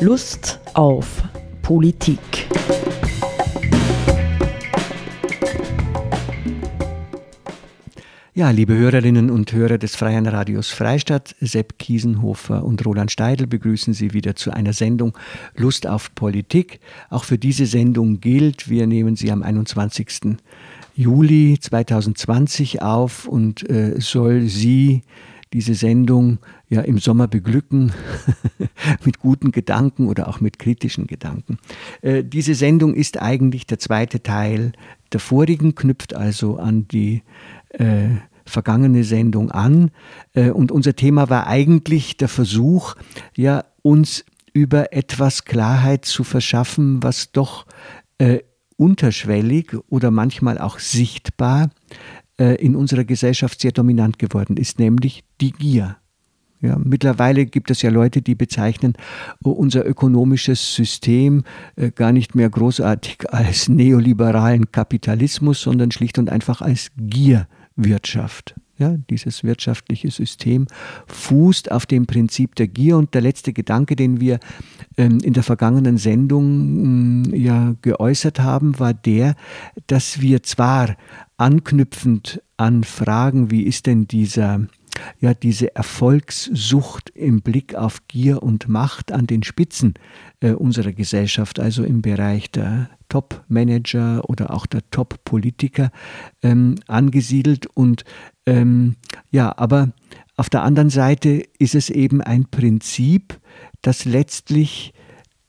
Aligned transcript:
Lust 0.00 0.60
auf 0.74 1.24
Politik. 1.60 2.20
Ja, 8.32 8.50
liebe 8.50 8.76
Hörerinnen 8.76 9.28
und 9.28 9.52
Hörer 9.52 9.76
des 9.76 9.96
Freien 9.96 10.28
Radios 10.28 10.70
Freistadt, 10.70 11.34
Sepp 11.40 11.80
Kiesenhofer 11.80 12.62
und 12.64 12.86
Roland 12.86 13.10
Steidl 13.10 13.48
begrüßen 13.48 13.92
Sie 13.92 14.12
wieder 14.12 14.36
zu 14.36 14.52
einer 14.52 14.72
Sendung 14.72 15.18
Lust 15.56 15.88
auf 15.88 16.14
Politik. 16.14 16.78
Auch 17.10 17.24
für 17.24 17.36
diese 17.36 17.66
Sendung 17.66 18.20
gilt, 18.20 18.70
wir 18.70 18.86
nehmen 18.86 19.16
sie 19.16 19.32
am 19.32 19.42
21. 19.42 20.36
Juli 20.94 21.58
2020 21.60 22.82
auf 22.82 23.26
und 23.26 23.68
äh, 23.68 23.96
soll 23.98 24.42
Sie 24.42 25.02
diese 25.52 25.74
Sendung 25.74 26.38
ja 26.68 26.80
im 26.82 26.98
Sommer 26.98 27.28
beglücken 27.28 27.92
mit 29.04 29.18
guten 29.18 29.52
Gedanken 29.52 30.06
oder 30.06 30.28
auch 30.28 30.40
mit 30.40 30.58
kritischen 30.58 31.06
Gedanken. 31.06 31.58
Äh, 32.02 32.24
diese 32.24 32.54
Sendung 32.54 32.94
ist 32.94 33.20
eigentlich 33.20 33.66
der 33.66 33.78
zweite 33.78 34.22
Teil 34.22 34.72
der 35.12 35.20
vorigen, 35.20 35.74
knüpft 35.74 36.14
also 36.14 36.58
an 36.58 36.86
die 36.88 37.22
äh, 37.70 38.08
vergangene 38.44 39.04
Sendung 39.04 39.50
an. 39.50 39.90
Äh, 40.34 40.50
und 40.50 40.72
unser 40.72 40.96
Thema 40.96 41.30
war 41.30 41.46
eigentlich 41.46 42.16
der 42.16 42.28
Versuch, 42.28 42.94
ja, 43.36 43.64
uns 43.82 44.24
über 44.52 44.92
etwas 44.92 45.44
Klarheit 45.44 46.04
zu 46.04 46.24
verschaffen, 46.24 47.02
was 47.02 47.32
doch 47.32 47.66
äh, 48.18 48.40
unterschwellig 48.76 49.76
oder 49.88 50.10
manchmal 50.10 50.58
auch 50.58 50.78
sichtbar 50.78 51.70
in 52.38 52.76
unserer 52.76 53.04
Gesellschaft 53.04 53.60
sehr 53.60 53.72
dominant 53.72 54.18
geworden 54.18 54.56
ist, 54.56 54.78
nämlich 54.78 55.24
die 55.40 55.52
Gier. 55.52 55.96
Ja, 56.60 56.76
mittlerweile 56.76 57.46
gibt 57.46 57.70
es 57.70 57.82
ja 57.82 57.90
Leute, 57.90 58.20
die 58.20 58.34
bezeichnen 58.34 58.94
unser 59.42 59.86
ökonomisches 59.86 60.74
System 60.74 61.44
äh, 61.76 61.92
gar 61.92 62.10
nicht 62.10 62.34
mehr 62.34 62.50
großartig 62.50 63.18
als 63.32 63.68
neoliberalen 63.68 64.72
Kapitalismus, 64.72 65.62
sondern 65.62 65.92
schlicht 65.92 66.18
und 66.18 66.30
einfach 66.30 66.60
als 66.60 66.90
Gier. 66.96 67.46
Wirtschaft. 67.78 68.56
Ja, 68.76 68.96
dieses 69.10 69.42
wirtschaftliche 69.42 70.10
System 70.10 70.66
fußt 71.06 71.72
auf 71.72 71.86
dem 71.86 72.06
Prinzip 72.06 72.54
der 72.54 72.68
Gier. 72.68 72.96
Und 72.96 73.14
der 73.14 73.22
letzte 73.22 73.52
Gedanke, 73.52 73.96
den 73.96 74.20
wir 74.20 74.38
ähm, 74.96 75.18
in 75.22 75.32
der 75.32 75.42
vergangenen 75.42 75.96
Sendung 75.96 77.32
äh, 77.32 77.38
ja 77.38 77.74
geäußert 77.82 78.40
haben, 78.40 78.78
war 78.78 78.94
der, 78.94 79.34
dass 79.86 80.20
wir 80.20 80.42
zwar 80.42 80.96
anknüpfend 81.38 82.42
an 82.56 82.84
Fragen, 82.84 83.50
wie 83.50 83.62
ist 83.62 83.86
denn 83.86 84.06
dieser 84.06 84.66
ja 85.20 85.34
diese 85.34 85.74
Erfolgssucht 85.74 87.10
im 87.10 87.40
Blick 87.40 87.74
auf 87.74 88.06
Gier 88.08 88.42
und 88.42 88.68
Macht 88.68 89.12
an 89.12 89.26
den 89.26 89.42
Spitzen 89.42 89.94
äh, 90.40 90.52
unserer 90.52 90.92
Gesellschaft, 90.92 91.60
also 91.60 91.84
im 91.84 92.02
Bereich 92.02 92.50
der 92.50 92.90
Top-Manager 93.08 94.28
oder 94.28 94.52
auch 94.52 94.66
der 94.66 94.88
Top-Politiker 94.90 95.90
ähm, 96.42 96.76
angesiedelt. 96.86 97.66
Und 97.74 98.04
ähm, 98.46 98.96
ja, 99.30 99.56
aber 99.56 99.92
auf 100.36 100.50
der 100.50 100.62
anderen 100.62 100.90
Seite 100.90 101.42
ist 101.58 101.74
es 101.74 101.90
eben 101.90 102.20
ein 102.20 102.46
Prinzip, 102.46 103.40
das 103.82 104.04
letztlich 104.04 104.92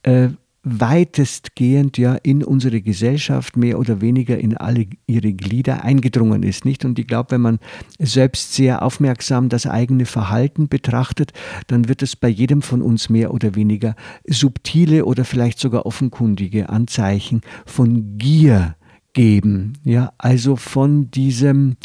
äh, 0.02 0.30
weitestgehend 0.62 1.96
ja 1.96 2.14
in 2.16 2.44
unsere 2.44 2.82
Gesellschaft 2.82 3.56
mehr 3.56 3.78
oder 3.78 4.00
weniger 4.02 4.38
in 4.38 4.56
alle 4.56 4.86
ihre 5.06 5.32
Glieder 5.32 5.84
eingedrungen 5.84 6.42
ist, 6.42 6.64
nicht? 6.66 6.84
Und 6.84 6.98
ich 6.98 7.06
glaube, 7.06 7.30
wenn 7.32 7.40
man 7.40 7.58
selbst 7.98 8.54
sehr 8.54 8.82
aufmerksam 8.82 9.48
das 9.48 9.66
eigene 9.66 10.04
Verhalten 10.04 10.68
betrachtet, 10.68 11.32
dann 11.68 11.88
wird 11.88 12.02
es 12.02 12.14
bei 12.14 12.28
jedem 12.28 12.60
von 12.60 12.82
uns 12.82 13.08
mehr 13.08 13.32
oder 13.32 13.54
weniger 13.54 13.96
subtile 14.26 15.06
oder 15.06 15.24
vielleicht 15.24 15.58
sogar 15.58 15.86
offenkundige 15.86 16.68
Anzeichen 16.68 17.40
von 17.64 18.18
Gier 18.18 18.76
geben. 19.14 19.72
Ja, 19.84 20.12
also 20.18 20.56
von 20.56 21.10
diesem, 21.10 21.76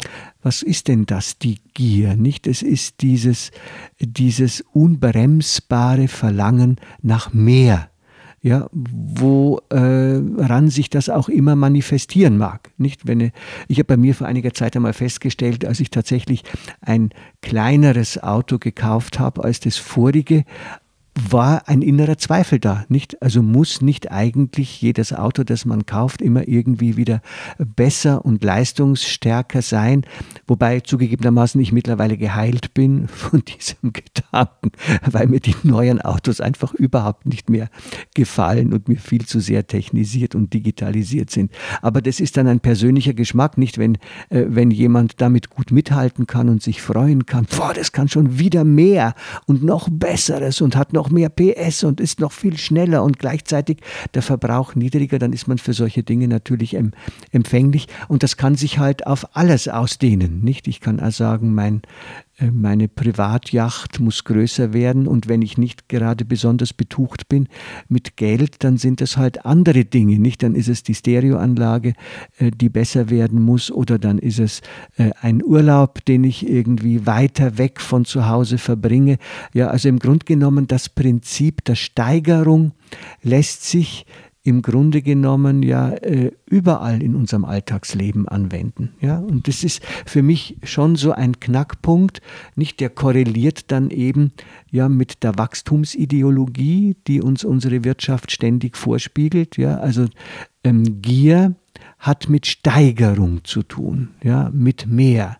was 0.42 0.62
ist 0.62 0.88
denn 0.88 1.06
das, 1.06 1.38
die 1.38 1.58
Gier, 1.72 2.14
nicht? 2.14 2.46
Es 2.46 2.62
ist 2.62 3.00
dieses, 3.00 3.50
dieses 3.98 4.62
unbremsbare 4.72 6.08
Verlangen 6.08 6.76
nach 7.02 7.32
mehr 7.32 7.88
ja, 8.46 8.68
woran 8.70 10.68
äh, 10.68 10.70
sich 10.70 10.88
das 10.88 11.08
auch 11.08 11.28
immer 11.28 11.56
manifestieren 11.56 12.38
mag. 12.38 12.70
Nicht, 12.78 13.08
wenn 13.08 13.18
ich, 13.18 13.32
ich 13.66 13.78
habe 13.78 13.86
bei 13.86 13.96
mir 13.96 14.14
vor 14.14 14.28
einiger 14.28 14.54
Zeit 14.54 14.76
einmal 14.76 14.92
festgestellt, 14.92 15.64
als 15.64 15.80
ich 15.80 15.90
tatsächlich 15.90 16.44
ein 16.80 17.10
kleineres 17.42 18.22
Auto 18.22 18.58
gekauft 18.58 19.18
habe 19.18 19.42
als 19.42 19.58
das 19.58 19.78
vorige, 19.78 20.44
war 21.16 21.66
ein 21.66 21.80
innerer 21.80 22.18
Zweifel 22.18 22.60
da. 22.60 22.84
Nicht? 22.88 23.22
Also 23.22 23.42
muss 23.42 23.80
nicht 23.80 24.12
eigentlich 24.12 24.82
jedes 24.82 25.12
Auto, 25.12 25.44
das 25.44 25.64
man 25.64 25.86
kauft, 25.86 26.20
immer 26.20 26.46
irgendwie 26.46 26.96
wieder 26.96 27.22
besser 27.58 28.24
und 28.24 28.44
leistungsstärker 28.44 29.62
sein. 29.62 30.02
Wobei 30.46 30.80
zugegebenermaßen 30.80 31.60
ich 31.60 31.72
mittlerweile 31.72 32.18
geheilt 32.18 32.74
bin 32.74 33.08
von 33.08 33.42
diesem 33.44 33.92
Gedanken, 33.92 34.72
weil 35.10 35.26
mir 35.26 35.40
die 35.40 35.56
neuen 35.62 36.02
Autos 36.02 36.40
einfach 36.40 36.74
überhaupt 36.74 37.26
nicht 37.26 37.48
mehr 37.48 37.70
gefallen 38.14 38.74
und 38.74 38.88
mir 38.88 38.98
viel 38.98 39.24
zu 39.24 39.40
sehr 39.40 39.66
technisiert 39.66 40.34
und 40.34 40.52
digitalisiert 40.52 41.30
sind. 41.30 41.50
Aber 41.80 42.02
das 42.02 42.20
ist 42.20 42.36
dann 42.36 42.46
ein 42.46 42.60
persönlicher 42.60 43.14
Geschmack, 43.14 43.56
nicht 43.56 43.78
wenn, 43.78 43.94
äh, 44.28 44.44
wenn 44.48 44.70
jemand 44.70 45.20
damit 45.20 45.48
gut 45.48 45.70
mithalten 45.70 46.26
kann 46.26 46.50
und 46.50 46.62
sich 46.62 46.82
freuen 46.82 47.24
kann. 47.24 47.46
Boah, 47.56 47.72
das 47.72 47.92
kann 47.92 48.08
schon 48.08 48.38
wieder 48.38 48.64
mehr 48.64 49.14
und 49.46 49.62
noch 49.62 49.88
besseres 49.90 50.60
und 50.60 50.76
hat 50.76 50.92
noch 50.92 51.05
noch 51.06 51.10
mehr 51.10 51.28
PS 51.28 51.84
und 51.84 52.00
ist 52.00 52.20
noch 52.20 52.32
viel 52.32 52.58
schneller 52.58 53.02
und 53.02 53.18
gleichzeitig 53.18 53.78
der 54.14 54.22
Verbrauch 54.22 54.74
niedriger, 54.74 55.18
dann 55.18 55.32
ist 55.32 55.46
man 55.46 55.58
für 55.58 55.72
solche 55.72 56.02
Dinge 56.02 56.26
natürlich 56.28 56.76
empfänglich 57.30 57.88
und 58.08 58.22
das 58.22 58.36
kann 58.36 58.56
sich 58.56 58.78
halt 58.78 59.06
auf 59.06 59.36
alles 59.36 59.68
ausdehnen, 59.68 60.40
nicht? 60.42 60.66
Ich 60.68 60.80
kann 60.80 61.00
also 61.00 61.16
sagen, 61.24 61.54
mein 61.54 61.82
meine 62.52 62.88
Privatjacht 62.88 63.98
muss 63.98 64.24
größer 64.24 64.74
werden 64.74 65.06
und 65.06 65.26
wenn 65.26 65.40
ich 65.40 65.56
nicht 65.56 65.88
gerade 65.88 66.24
besonders 66.24 66.74
betucht 66.74 67.28
bin 67.28 67.48
mit 67.88 68.16
Geld, 68.16 68.62
dann 68.62 68.76
sind 68.76 69.00
das 69.00 69.16
halt 69.16 69.46
andere 69.46 69.86
Dinge, 69.86 70.18
nicht? 70.18 70.42
Dann 70.42 70.54
ist 70.54 70.68
es 70.68 70.82
die 70.82 70.94
Stereoanlage, 70.94 71.94
äh, 72.38 72.50
die 72.50 72.68
besser 72.68 73.08
werden 73.08 73.40
muss 73.40 73.70
oder 73.70 73.98
dann 73.98 74.18
ist 74.18 74.38
es 74.38 74.60
äh, 74.96 75.12
ein 75.22 75.42
Urlaub, 75.42 76.04
den 76.04 76.24
ich 76.24 76.46
irgendwie 76.46 77.06
weiter 77.06 77.56
weg 77.56 77.80
von 77.80 78.04
zu 78.04 78.28
Hause 78.28 78.58
verbringe. 78.58 79.16
Ja, 79.54 79.68
also 79.68 79.88
im 79.88 79.98
Grunde 79.98 80.26
genommen 80.26 80.66
das 80.66 80.88
Prinzip 80.90 81.64
der 81.64 81.74
Steigerung 81.74 82.72
lässt 83.22 83.64
sich 83.64 84.04
im 84.46 84.62
Grunde 84.62 85.02
genommen 85.02 85.62
ja 85.62 85.90
äh, 85.90 86.30
überall 86.46 87.02
in 87.02 87.16
unserem 87.16 87.44
Alltagsleben 87.44 88.28
anwenden. 88.28 88.94
Ja? 89.00 89.18
Und 89.18 89.48
das 89.48 89.64
ist 89.64 89.82
für 90.06 90.22
mich 90.22 90.56
schon 90.62 90.94
so 90.94 91.10
ein 91.10 91.40
Knackpunkt, 91.40 92.22
nicht 92.54 92.78
der 92.78 92.90
korreliert 92.90 93.72
dann 93.72 93.90
eben 93.90 94.32
ja 94.70 94.88
mit 94.88 95.24
der 95.24 95.36
Wachstumsideologie, 95.36 96.96
die 97.08 97.20
uns 97.20 97.44
unsere 97.44 97.82
Wirtschaft 97.82 98.30
ständig 98.30 98.76
vorspiegelt. 98.76 99.56
Ja? 99.56 99.78
Also 99.78 100.06
ähm, 100.62 101.02
Gier 101.02 101.56
hat 101.98 102.28
mit 102.28 102.46
Steigerung 102.46 103.44
zu 103.44 103.64
tun, 103.64 104.10
ja, 104.22 104.50
mit 104.52 104.86
mehr 104.86 105.38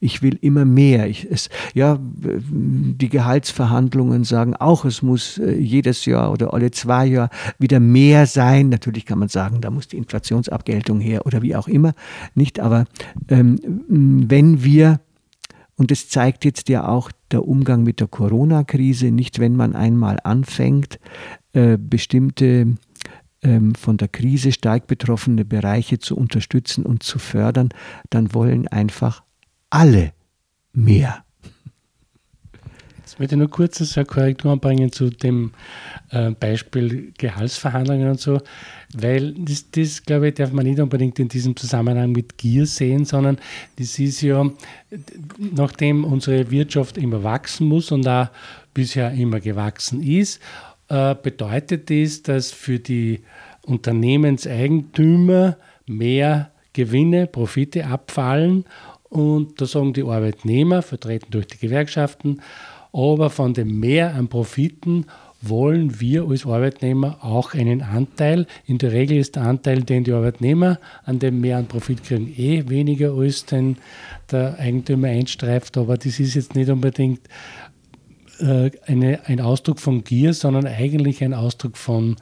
ich 0.00 0.22
will 0.22 0.38
immer 0.40 0.64
mehr. 0.64 1.08
Ich, 1.08 1.26
es, 1.30 1.48
ja, 1.74 1.98
die 2.00 3.08
Gehaltsverhandlungen 3.08 4.24
sagen 4.24 4.54
auch, 4.54 4.84
es 4.84 5.02
muss 5.02 5.38
äh, 5.38 5.56
jedes 5.56 6.04
Jahr 6.04 6.32
oder 6.32 6.54
alle 6.54 6.70
zwei 6.70 7.06
Jahre 7.06 7.30
wieder 7.58 7.80
mehr 7.80 8.26
sein. 8.26 8.68
Natürlich 8.68 9.06
kann 9.06 9.18
man 9.18 9.28
sagen, 9.28 9.60
da 9.60 9.70
muss 9.70 9.88
die 9.88 9.96
Inflationsabgeltung 9.96 11.00
her 11.00 11.26
oder 11.26 11.42
wie 11.42 11.56
auch 11.56 11.68
immer. 11.68 11.94
Nicht, 12.34 12.60
aber 12.60 12.84
ähm, 13.28 13.58
wenn 13.88 14.62
wir 14.62 15.00
und 15.78 15.92
es 15.92 16.08
zeigt 16.08 16.44
jetzt 16.44 16.68
ja 16.68 16.88
auch 16.88 17.10
der 17.30 17.46
Umgang 17.46 17.82
mit 17.82 18.00
der 18.00 18.08
Corona-Krise, 18.08 19.10
nicht 19.10 19.38
wenn 19.38 19.56
man 19.56 19.76
einmal 19.76 20.18
anfängt, 20.24 20.98
äh, 21.52 21.76
bestimmte 21.78 22.76
ähm, 23.42 23.74
von 23.74 23.96
der 23.96 24.08
Krise 24.08 24.52
stark 24.52 24.86
betroffene 24.86 25.44
Bereiche 25.44 25.98
zu 25.98 26.16
unterstützen 26.16 26.86
und 26.86 27.02
zu 27.02 27.18
fördern, 27.18 27.68
dann 28.10 28.32
wollen 28.32 28.68
einfach 28.68 29.22
alle 29.70 30.12
mehr. 30.72 31.24
Jetzt 32.98 33.20
möchte 33.20 33.36
ich 33.36 33.38
nur 33.38 33.50
kurz 33.50 33.96
eine 33.96 34.04
Korrektur 34.04 34.50
anbringen 34.50 34.90
zu 34.90 35.10
dem 35.10 35.52
äh, 36.10 36.32
Beispiel 36.32 37.12
Gehaltsverhandlungen 37.16 38.10
und 38.10 38.20
so, 38.20 38.40
weil 38.94 39.32
das, 39.34 39.70
das, 39.70 40.02
glaube 40.02 40.28
ich, 40.28 40.34
darf 40.34 40.50
man 40.50 40.66
nicht 40.66 40.80
unbedingt 40.80 41.18
in 41.20 41.28
diesem 41.28 41.54
Zusammenhang 41.54 42.10
mit 42.10 42.36
Gier 42.36 42.66
sehen, 42.66 43.04
sondern 43.04 43.38
das 43.78 43.98
ist 44.00 44.22
ja, 44.22 44.50
nachdem 45.38 46.04
unsere 46.04 46.50
Wirtschaft 46.50 46.98
immer 46.98 47.22
wachsen 47.22 47.68
muss 47.68 47.92
und 47.92 48.08
auch 48.08 48.28
bisher 48.74 49.12
immer 49.12 49.38
gewachsen 49.38 50.02
ist, 50.02 50.40
äh, 50.88 51.14
bedeutet 51.14 51.88
das, 51.90 52.22
dass 52.22 52.50
für 52.50 52.80
die 52.80 53.20
Unternehmenseigentümer 53.62 55.56
mehr 55.86 56.50
Gewinne, 56.72 57.26
Profite 57.26 57.86
abfallen 57.86 58.64
und 59.08 59.60
da 59.60 59.66
sagen 59.66 59.92
die 59.92 60.02
Arbeitnehmer, 60.02 60.82
vertreten 60.82 61.30
durch 61.30 61.46
die 61.46 61.58
Gewerkschaften, 61.58 62.40
aber 62.92 63.30
von 63.30 63.54
dem 63.54 63.78
Mehr 63.78 64.14
an 64.14 64.28
Profiten 64.28 65.06
wollen 65.42 66.00
wir 66.00 66.28
als 66.28 66.46
Arbeitnehmer 66.46 67.18
auch 67.22 67.54
einen 67.54 67.82
Anteil. 67.82 68.46
In 68.64 68.78
der 68.78 68.92
Regel 68.92 69.18
ist 69.18 69.36
der 69.36 69.42
Anteil, 69.42 69.82
den 69.82 70.04
die 70.04 70.12
Arbeitnehmer 70.12 70.78
an 71.04 71.18
dem 71.18 71.40
mehr 71.40 71.58
an 71.58 71.66
Profit 71.66 72.02
kriegen, 72.02 72.32
eh 72.36 72.68
weniger 72.68 73.12
als 73.12 73.44
den 73.44 73.76
der 74.30 74.58
Eigentümer 74.58 75.08
einstreift, 75.08 75.76
aber 75.76 75.96
das 75.96 76.18
ist 76.18 76.34
jetzt 76.34 76.54
nicht 76.54 76.70
unbedingt 76.70 77.20
äh, 78.40 78.70
eine, 78.86 79.20
ein 79.26 79.40
Ausdruck 79.40 79.78
von 79.78 80.02
Gier, 80.04 80.34
sondern 80.34 80.66
eigentlich 80.66 81.22
ein 81.22 81.34
Ausdruck 81.34 81.76
von 81.76 82.16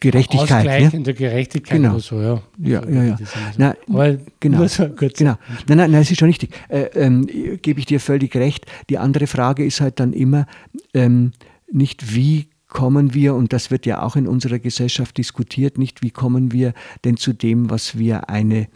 Gerechtigkeit. 0.00 0.66
Ausgleich 0.66 0.94
in 0.94 1.04
der 1.04 1.14
Gerechtigkeit 1.14 1.78
genau. 1.78 1.92
oder 1.92 2.00
so, 2.00 2.20
ja. 2.20 2.40
Ja, 2.58 2.82
so 2.82 2.90
ja, 2.90 3.04
ja. 3.04 3.18
Na, 3.56 3.74
Aber 3.88 4.16
genau. 4.40 4.58
nur 4.58 4.68
so 4.68 4.88
kurz. 4.88 5.18
Genau. 5.18 5.36
Nein, 5.66 5.78
nein, 5.78 5.90
nein, 5.90 6.02
es 6.02 6.10
ist 6.10 6.18
schon 6.18 6.28
richtig. 6.28 6.50
Äh, 6.68 6.82
ähm, 6.94 7.26
Gebe 7.62 7.80
ich 7.80 7.86
dir 7.86 8.00
völlig 8.00 8.34
recht. 8.36 8.66
Die 8.90 8.98
andere 8.98 9.26
Frage 9.26 9.64
ist 9.64 9.80
halt 9.80 9.98
dann 10.00 10.12
immer 10.12 10.46
ähm, 10.94 11.32
nicht, 11.70 12.14
wie 12.14 12.48
kommen 12.68 13.14
wir, 13.14 13.34
und 13.34 13.52
das 13.52 13.70
wird 13.70 13.86
ja 13.86 14.02
auch 14.02 14.14
in 14.14 14.28
unserer 14.28 14.58
Gesellschaft 14.58 15.16
diskutiert, 15.16 15.78
nicht 15.78 16.02
wie 16.02 16.10
kommen 16.10 16.52
wir 16.52 16.74
denn 17.04 17.16
zu 17.16 17.32
dem, 17.32 17.70
was 17.70 17.98
wir 17.98 18.28
eine, 18.28 18.68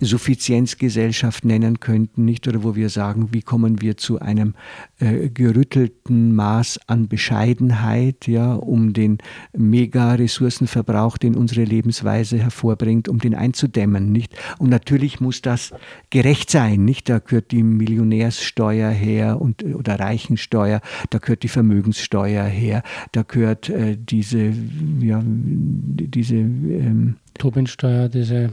Suffizienzgesellschaft 0.00 1.44
nennen 1.44 1.80
könnten, 1.80 2.24
nicht? 2.24 2.46
Oder 2.48 2.62
wo 2.62 2.74
wir 2.74 2.88
sagen, 2.88 3.28
wie 3.32 3.42
kommen 3.42 3.80
wir 3.80 3.96
zu 3.96 4.20
einem 4.20 4.54
äh, 4.98 5.28
gerüttelten 5.28 6.34
Maß 6.34 6.80
an 6.86 7.08
Bescheidenheit, 7.08 8.26
ja, 8.26 8.54
um 8.54 8.92
den 8.92 9.18
Mega-Ressourcenverbrauch, 9.56 11.18
den 11.18 11.34
unsere 11.34 11.64
Lebensweise 11.64 12.38
hervorbringt, 12.38 13.08
um 13.08 13.18
den 13.18 13.34
einzudämmen, 13.34 14.12
nicht? 14.12 14.34
Und 14.58 14.70
natürlich 14.70 15.20
muss 15.20 15.42
das 15.42 15.72
gerecht 16.10 16.50
sein, 16.50 16.84
nicht? 16.84 17.08
Da 17.08 17.18
gehört 17.18 17.50
die 17.50 17.62
Millionärssteuer 17.62 18.90
her 18.90 19.40
und, 19.40 19.62
oder 19.64 19.98
Reichensteuer, 19.98 20.80
da 21.10 21.18
gehört 21.18 21.42
die 21.42 21.48
Vermögenssteuer 21.48 22.44
her, 22.44 22.82
da 23.12 23.22
gehört 23.22 23.68
äh, 23.68 23.96
diese, 23.96 24.52
ja, 25.00 25.22
diese 25.24 26.36
ähm, 26.36 27.16
Tobin-Steuer, 27.38 28.08
diese 28.08 28.52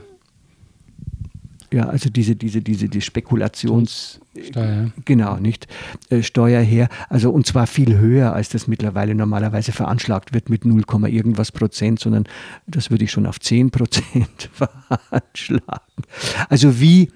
ja, 1.73 1.89
also 1.89 2.09
diese, 2.09 2.35
diese, 2.35 2.61
diese 2.61 2.87
die 2.87 3.01
Spekulationssteuer. 3.01 4.91
Genau, 5.05 5.37
nicht? 5.37 5.67
Äh, 6.09 6.21
Steuer 6.21 6.61
her. 6.61 6.87
Also 7.09 7.31
und 7.31 7.47
zwar 7.47 7.65
viel 7.65 7.97
höher, 7.97 8.33
als 8.33 8.49
das 8.49 8.67
mittlerweile 8.67 9.15
normalerweise 9.15 9.71
veranschlagt 9.71 10.33
wird 10.33 10.49
mit 10.49 10.65
0, 10.65 10.83
irgendwas 11.07 11.51
Prozent, 11.51 11.99
sondern 11.99 12.25
das 12.67 12.91
würde 12.91 13.05
ich 13.05 13.11
schon 13.11 13.25
auf 13.25 13.39
10 13.39 13.71
Prozent 13.71 14.49
veranschlagen. 14.53 16.03
Also 16.47 16.79
wie, 16.79 17.11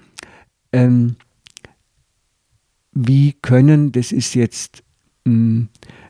ähm, 0.72 1.14
wie 2.92 3.34
können, 3.40 3.92
das 3.92 4.10
ist 4.10 4.34
jetzt 4.34 4.82
mh, 5.24 5.32
hm, 5.32 5.68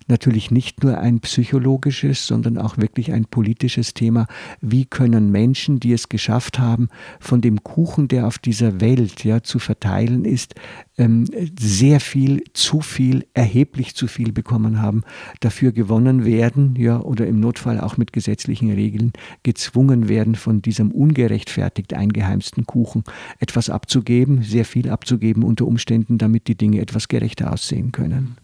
natürlich 0.09 0.51
nicht 0.51 0.83
nur 0.83 0.99
ein 0.99 1.21
psychologisches, 1.21 2.27
sondern 2.27 2.59
auch 2.59 2.79
wirklich 2.79 3.13
ein 3.13 3.25
politisches 3.25 3.95
Thema. 3.95 4.27
Wie 4.61 4.85
können 4.85 5.31
Menschen, 5.31 5.81
die 5.81 5.93
es 5.93 6.09
geschafft 6.09 6.59
haben, 6.59 6.89
von 7.21 7.41
dem 7.41 7.63
Kuchen, 7.63 8.09
der 8.09 8.27
auf 8.27 8.39
dieser 8.39 8.81
Welt 8.81 9.25
ja, 9.25 9.43
zu 9.43 9.59
verteilen 9.59 10.25
ist, 10.25 10.55
ähm, 10.97 11.27
sehr 11.59 12.01
viel, 12.01 12.43
zu 12.53 12.81
viel, 12.81 13.27
erheblich 13.35 13.95
zu 13.95 14.07
viel 14.07 14.33
bekommen 14.33 14.83
haben, 14.83 15.03
dafür 15.41 15.73
gewonnen 15.73 16.25
werden, 16.25 16.75
ja, 16.77 17.01
oder 17.01 17.27
im 17.27 17.41
Notfall 17.41 17.81
auch 17.81 17.97
mit 17.97 18.13
gesetzlichen 18.13 18.71
Regeln 18.73 19.13
gezwungen 19.43 20.09
werden, 20.09 20.35
von 20.35 20.61
diesem 20.63 20.91
ungerechtfertigt 20.91 21.95
eingeheimsten 21.95 22.67
Kuchen 22.67 23.05
etwas 23.39 23.71
abzugeben, 23.71 24.43
sehr 24.43 24.65
viel 24.65 24.91
abzugeben 24.91 25.45
unter 25.45 25.67
Umständen, 25.67 26.19
damit 26.19 26.49
die 26.49 26.57
Dinge 26.57 26.81
etwas 26.81 27.09
gerechter 27.09 27.53
aussehen 27.53 27.93
können. 27.93 28.37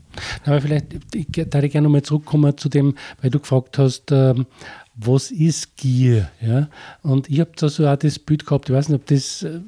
Aber 0.44 0.60
vielleicht, 0.60 0.86
ich, 1.14 1.26
da 1.30 1.62
ich 1.62 1.72
gerne 1.72 1.86
nochmal 1.86 2.02
zurückkommen 2.02 2.56
zu 2.56 2.68
dem, 2.68 2.94
weil 3.20 3.30
du 3.30 3.40
gefragt 3.40 3.78
hast, 3.78 4.10
ähm, 4.12 4.46
was 4.94 5.30
ist 5.30 5.76
Gier? 5.76 6.30
Ja? 6.40 6.68
Und 7.02 7.28
ich 7.28 7.40
habe 7.40 7.50
da 7.56 7.68
so 7.68 7.86
auch 7.86 7.96
das 7.96 8.18
Bild 8.18 8.46
gehabt, 8.46 8.68
ich 8.68 8.74
weiß 8.74 8.88
nicht, 8.88 9.00
ob 9.00 9.06
das 9.06 9.42
äh, 9.42 9.60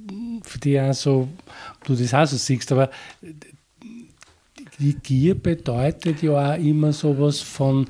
für 0.43 0.59
dich 0.59 0.81
auch 0.81 0.95
so, 0.95 1.29
ob 1.81 1.85
du 1.87 1.95
das 1.95 2.15
auch 2.15 2.27
so 2.27 2.37
siehst, 2.37 2.71
aber 2.73 2.91
die 4.79 4.95
Gier 4.95 5.35
bedeutet 5.35 6.23
ja 6.23 6.55
auch 6.55 6.59
immer 6.59 6.93
sowas 6.93 7.41
von 7.41 7.87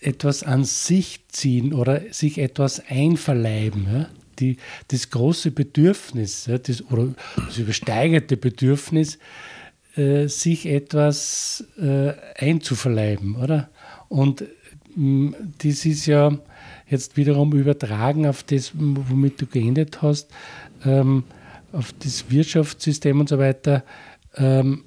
etwas 0.00 0.42
an 0.42 0.64
sich 0.64 1.20
ziehen 1.28 1.72
oder 1.72 2.02
sich 2.12 2.38
etwas 2.38 2.82
einverleiben. 2.88 3.86
Ja? 3.90 4.08
Die, 4.38 4.56
das 4.88 5.10
große 5.10 5.52
Bedürfnis 5.52 6.46
ja, 6.46 6.58
das, 6.58 6.82
oder 6.90 7.14
das 7.36 7.58
übersteigerte 7.58 8.36
Bedürfnis, 8.36 9.18
äh, 9.96 10.26
sich 10.28 10.66
etwas 10.66 11.64
äh, 11.78 12.12
einzuverleiben, 12.36 13.36
oder? 13.36 13.70
Und 14.08 14.44
mh, 14.94 15.30
mm, 15.30 15.36
das 15.58 15.84
ist 15.84 16.06
ja 16.06 16.38
jetzt 16.88 17.16
wiederum 17.16 17.52
übertragen 17.52 18.26
auf 18.26 18.42
das, 18.42 18.72
womit 18.74 19.40
du 19.40 19.46
geendet 19.46 20.02
hast, 20.02 20.30
ähm, 20.84 21.24
auf 21.72 21.92
das 21.98 22.30
Wirtschaftssystem 22.30 23.18
und 23.20 23.28
so 23.28 23.38
weiter. 23.38 23.84
Ähm, 24.36 24.84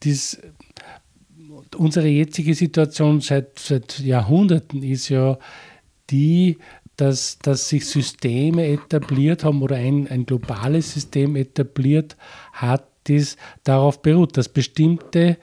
das, 0.00 0.38
unsere 1.76 2.08
jetzige 2.08 2.54
Situation 2.54 3.20
seit, 3.20 3.58
seit 3.58 4.00
Jahrhunderten 4.00 4.82
ist 4.82 5.08
ja 5.08 5.38
die, 6.10 6.58
dass, 6.96 7.38
dass 7.38 7.68
sich 7.68 7.86
Systeme 7.86 8.66
etabliert 8.66 9.44
haben 9.44 9.62
oder 9.62 9.76
ein, 9.76 10.06
ein 10.08 10.26
globales 10.26 10.92
System 10.92 11.36
etabliert 11.36 12.16
hat, 12.52 12.86
das 13.04 13.36
darauf 13.62 14.02
beruht, 14.02 14.36
dass 14.36 14.48
bestimmte 14.48 15.38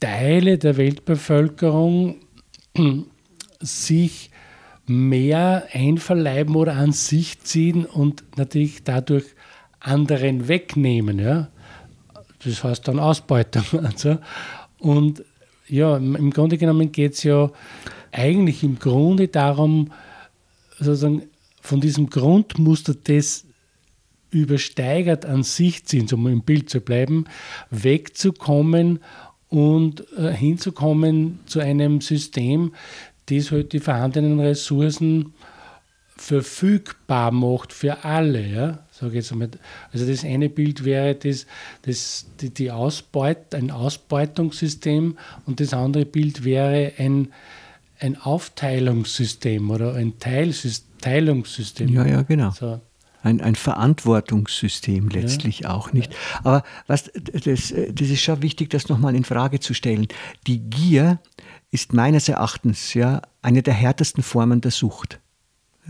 Teile 0.00 0.58
der 0.58 0.76
Weltbevölkerung 0.76 2.16
sich 3.60 4.30
mehr 4.86 5.68
einverleiben 5.72 6.56
oder 6.56 6.74
an 6.74 6.92
sich 6.92 7.40
ziehen 7.40 7.84
und 7.84 8.24
natürlich 8.36 8.82
dadurch 8.82 9.26
anderen 9.78 10.48
wegnehmen. 10.48 11.18
Ja? 11.18 11.48
Das 12.44 12.64
heißt 12.64 12.88
dann 12.88 12.98
Ausbeutung. 12.98 13.64
Also. 13.84 14.18
Und 14.78 15.22
ja, 15.68 15.96
im 15.96 16.30
Grunde 16.30 16.58
genommen 16.58 16.90
geht 16.90 17.12
es 17.12 17.22
ja 17.22 17.50
eigentlich 18.10 18.64
im 18.64 18.78
Grunde 18.78 19.28
darum, 19.28 19.92
sozusagen 20.78 21.22
von 21.60 21.80
diesem 21.80 22.08
Grundmuster 22.08 22.94
des 22.94 23.46
übersteigert 24.30 25.24
an 25.24 25.42
sich 25.42 25.82
sind, 25.86 26.12
um 26.12 26.26
im 26.26 26.42
Bild 26.42 26.70
zu 26.70 26.80
bleiben, 26.80 27.24
wegzukommen 27.70 29.00
und 29.48 30.06
äh, 30.16 30.32
hinzukommen 30.32 31.40
zu 31.46 31.60
einem 31.60 32.00
System, 32.00 32.72
das 33.26 33.50
halt 33.50 33.72
die 33.72 33.80
vorhandenen 33.80 34.40
Ressourcen 34.40 35.34
verfügbar 36.16 37.30
macht 37.30 37.72
für 37.72 38.04
alle. 38.04 38.46
Ja? 38.46 38.78
Sag 38.92 39.14
jetzt 39.14 39.32
einmal. 39.32 39.50
Also 39.92 40.06
das 40.06 40.24
eine 40.24 40.48
Bild 40.48 40.84
wäre 40.84 41.14
das, 41.14 41.46
das, 41.82 42.26
die, 42.40 42.50
die 42.50 42.70
Ausbeut, 42.70 43.54
ein 43.54 43.70
Ausbeutungssystem 43.70 45.16
und 45.46 45.60
das 45.60 45.72
andere 45.72 46.04
Bild 46.04 46.44
wäre 46.44 46.92
ein, 46.98 47.32
ein 47.98 48.20
Aufteilungssystem 48.20 49.70
oder 49.70 49.94
ein 49.94 50.18
Teilungssystem. 50.18 51.88
Ja, 51.88 52.06
ja, 52.06 52.22
genau. 52.22 52.50
So 52.50 52.80
ein, 53.22 53.40
ein 53.40 53.54
Verantwortungssystem 53.54 55.08
letztlich 55.08 55.60
ja. 55.60 55.70
auch 55.70 55.92
nicht. 55.92 56.14
Aber 56.42 56.62
was, 56.86 57.10
das, 57.14 57.74
das 57.92 58.08
ist 58.08 58.22
schon 58.22 58.42
wichtig, 58.42 58.70
das 58.70 58.88
nochmal 58.88 59.14
in 59.14 59.24
Frage 59.24 59.60
zu 59.60 59.74
stellen. 59.74 60.08
Die 60.46 60.58
Gier 60.58 61.20
ist 61.70 61.92
meines 61.92 62.28
Erachtens 62.28 62.94
ja 62.94 63.22
eine 63.42 63.62
der 63.62 63.74
härtesten 63.74 64.22
Formen 64.22 64.60
der 64.60 64.70
Sucht. 64.70 65.19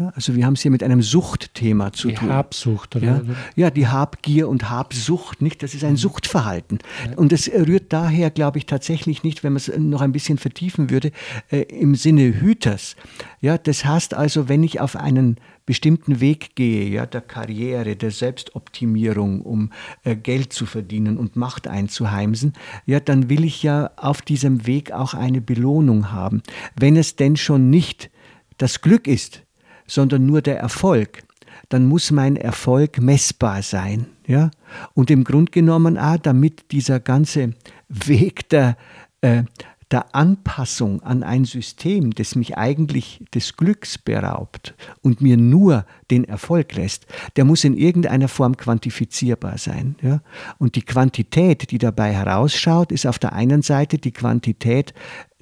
Ja, 0.01 0.13
also 0.15 0.35
wir 0.35 0.47
haben 0.47 0.55
es 0.55 0.63
hier 0.63 0.71
mit 0.71 0.83
einem 0.83 1.03
Suchtthema 1.03 1.93
zu 1.93 2.09
die 2.09 2.15
tun. 2.15 2.29
Die 2.29 2.35
Habsucht, 2.35 2.97
oder? 2.97 3.07
Ja, 3.07 3.23
ja, 3.55 3.71
die 3.71 3.87
Habgier 3.87 4.49
und 4.49 4.71
Habsucht, 4.71 5.43
nicht? 5.43 5.63
Das 5.63 5.75
ist 5.75 5.85
ein 5.85 5.93
mhm. 5.93 5.97
Suchtverhalten. 5.99 6.79
Ja. 7.07 7.19
Und 7.19 7.35
es 7.35 7.51
rührt 7.53 7.93
daher, 7.93 8.31
glaube 8.31 8.57
ich, 8.57 8.65
tatsächlich 8.65 9.25
nicht, 9.25 9.45
wenn 9.45 9.53
man 9.53 9.59
es 9.59 9.71
noch 9.77 10.01
ein 10.01 10.13
bisschen 10.13 10.39
vertiefen 10.39 10.89
würde, 10.89 11.13
äh, 11.51 11.63
im 11.65 11.95
Sinne 11.97 12.41
Hüters. 12.41 12.97
Ja, 13.43 13.59
das 13.59 13.85
heißt 13.85 14.15
also, 14.15 14.49
wenn 14.49 14.63
ich 14.63 14.81
auf 14.81 14.97
einen 14.97 15.37
bestimmten 15.67 16.21
Weg 16.21 16.57
gehe, 16.57 16.89
ja, 16.89 17.05
der 17.05 17.21
Karriere, 17.21 17.95
der 17.95 18.11
Selbstoptimierung, 18.11 19.43
um 19.43 19.71
äh, 20.05 20.17
Geld 20.17 20.55
zu 20.55 20.65
verdienen 20.65 21.19
und 21.19 21.37
Macht 21.37 21.69
einzuheimsen, 21.69 22.55
ja, 22.87 23.01
dann 23.01 23.29
will 23.29 23.45
ich 23.45 23.63
ja 23.63 23.91
auf 23.97 24.23
diesem 24.23 24.67
Weg 24.67 24.93
auch 24.93 25.13
eine 25.13 25.43
Belohnung 25.43 26.11
haben. 26.11 26.43
Wenn 26.75 26.97
es 26.97 27.17
denn 27.17 27.37
schon 27.37 27.69
nicht 27.69 28.11
das 28.57 28.81
Glück 28.81 29.07
ist, 29.07 29.43
sondern 29.91 30.25
nur 30.25 30.41
der 30.41 30.59
Erfolg, 30.59 31.25
dann 31.69 31.87
muss 31.87 32.11
mein 32.11 32.37
Erfolg 32.37 33.01
messbar 33.01 33.63
sein. 33.63 34.07
Ja? 34.27 34.51
Und 34.95 35.11
im 35.11 35.25
Grunde 35.25 35.51
genommen 35.51 35.99
auch, 35.99 36.19
damit 36.19 36.71
dieser 36.71 37.01
ganze 37.01 37.55
Weg 37.89 38.49
der, 38.51 38.77
äh, 39.21 39.43
der 39.91 40.15
Anpassung 40.15 41.03
an 41.03 41.25
ein 41.25 41.45
System, 41.45 42.13
das 42.13 42.37
mich 42.37 42.57
eigentlich 42.57 43.25
des 43.35 43.57
Glücks 43.57 43.99
beraubt 43.99 44.75
und 45.03 45.21
mir 45.21 45.37
nur 45.37 45.85
den 46.13 46.23
Erfolg 46.23 46.75
lässt, 46.75 47.07
der 47.35 47.45
muss 47.45 47.65
in 47.65 47.77
irgendeiner 47.77 48.29
Form 48.29 48.57
quantifizierbar 48.57 49.59
sein. 49.59 49.97
Ja? 50.03 50.23
Und 50.59 50.77
die 50.77 50.83
Quantität, 50.83 51.73
die 51.73 51.79
dabei 51.79 52.13
herausschaut, 52.13 52.93
ist 52.93 53.07
auf 53.07 53.19
der 53.19 53.33
einen 53.33 53.63
Seite 53.63 53.99
die 53.99 54.13
Quantität 54.13 54.95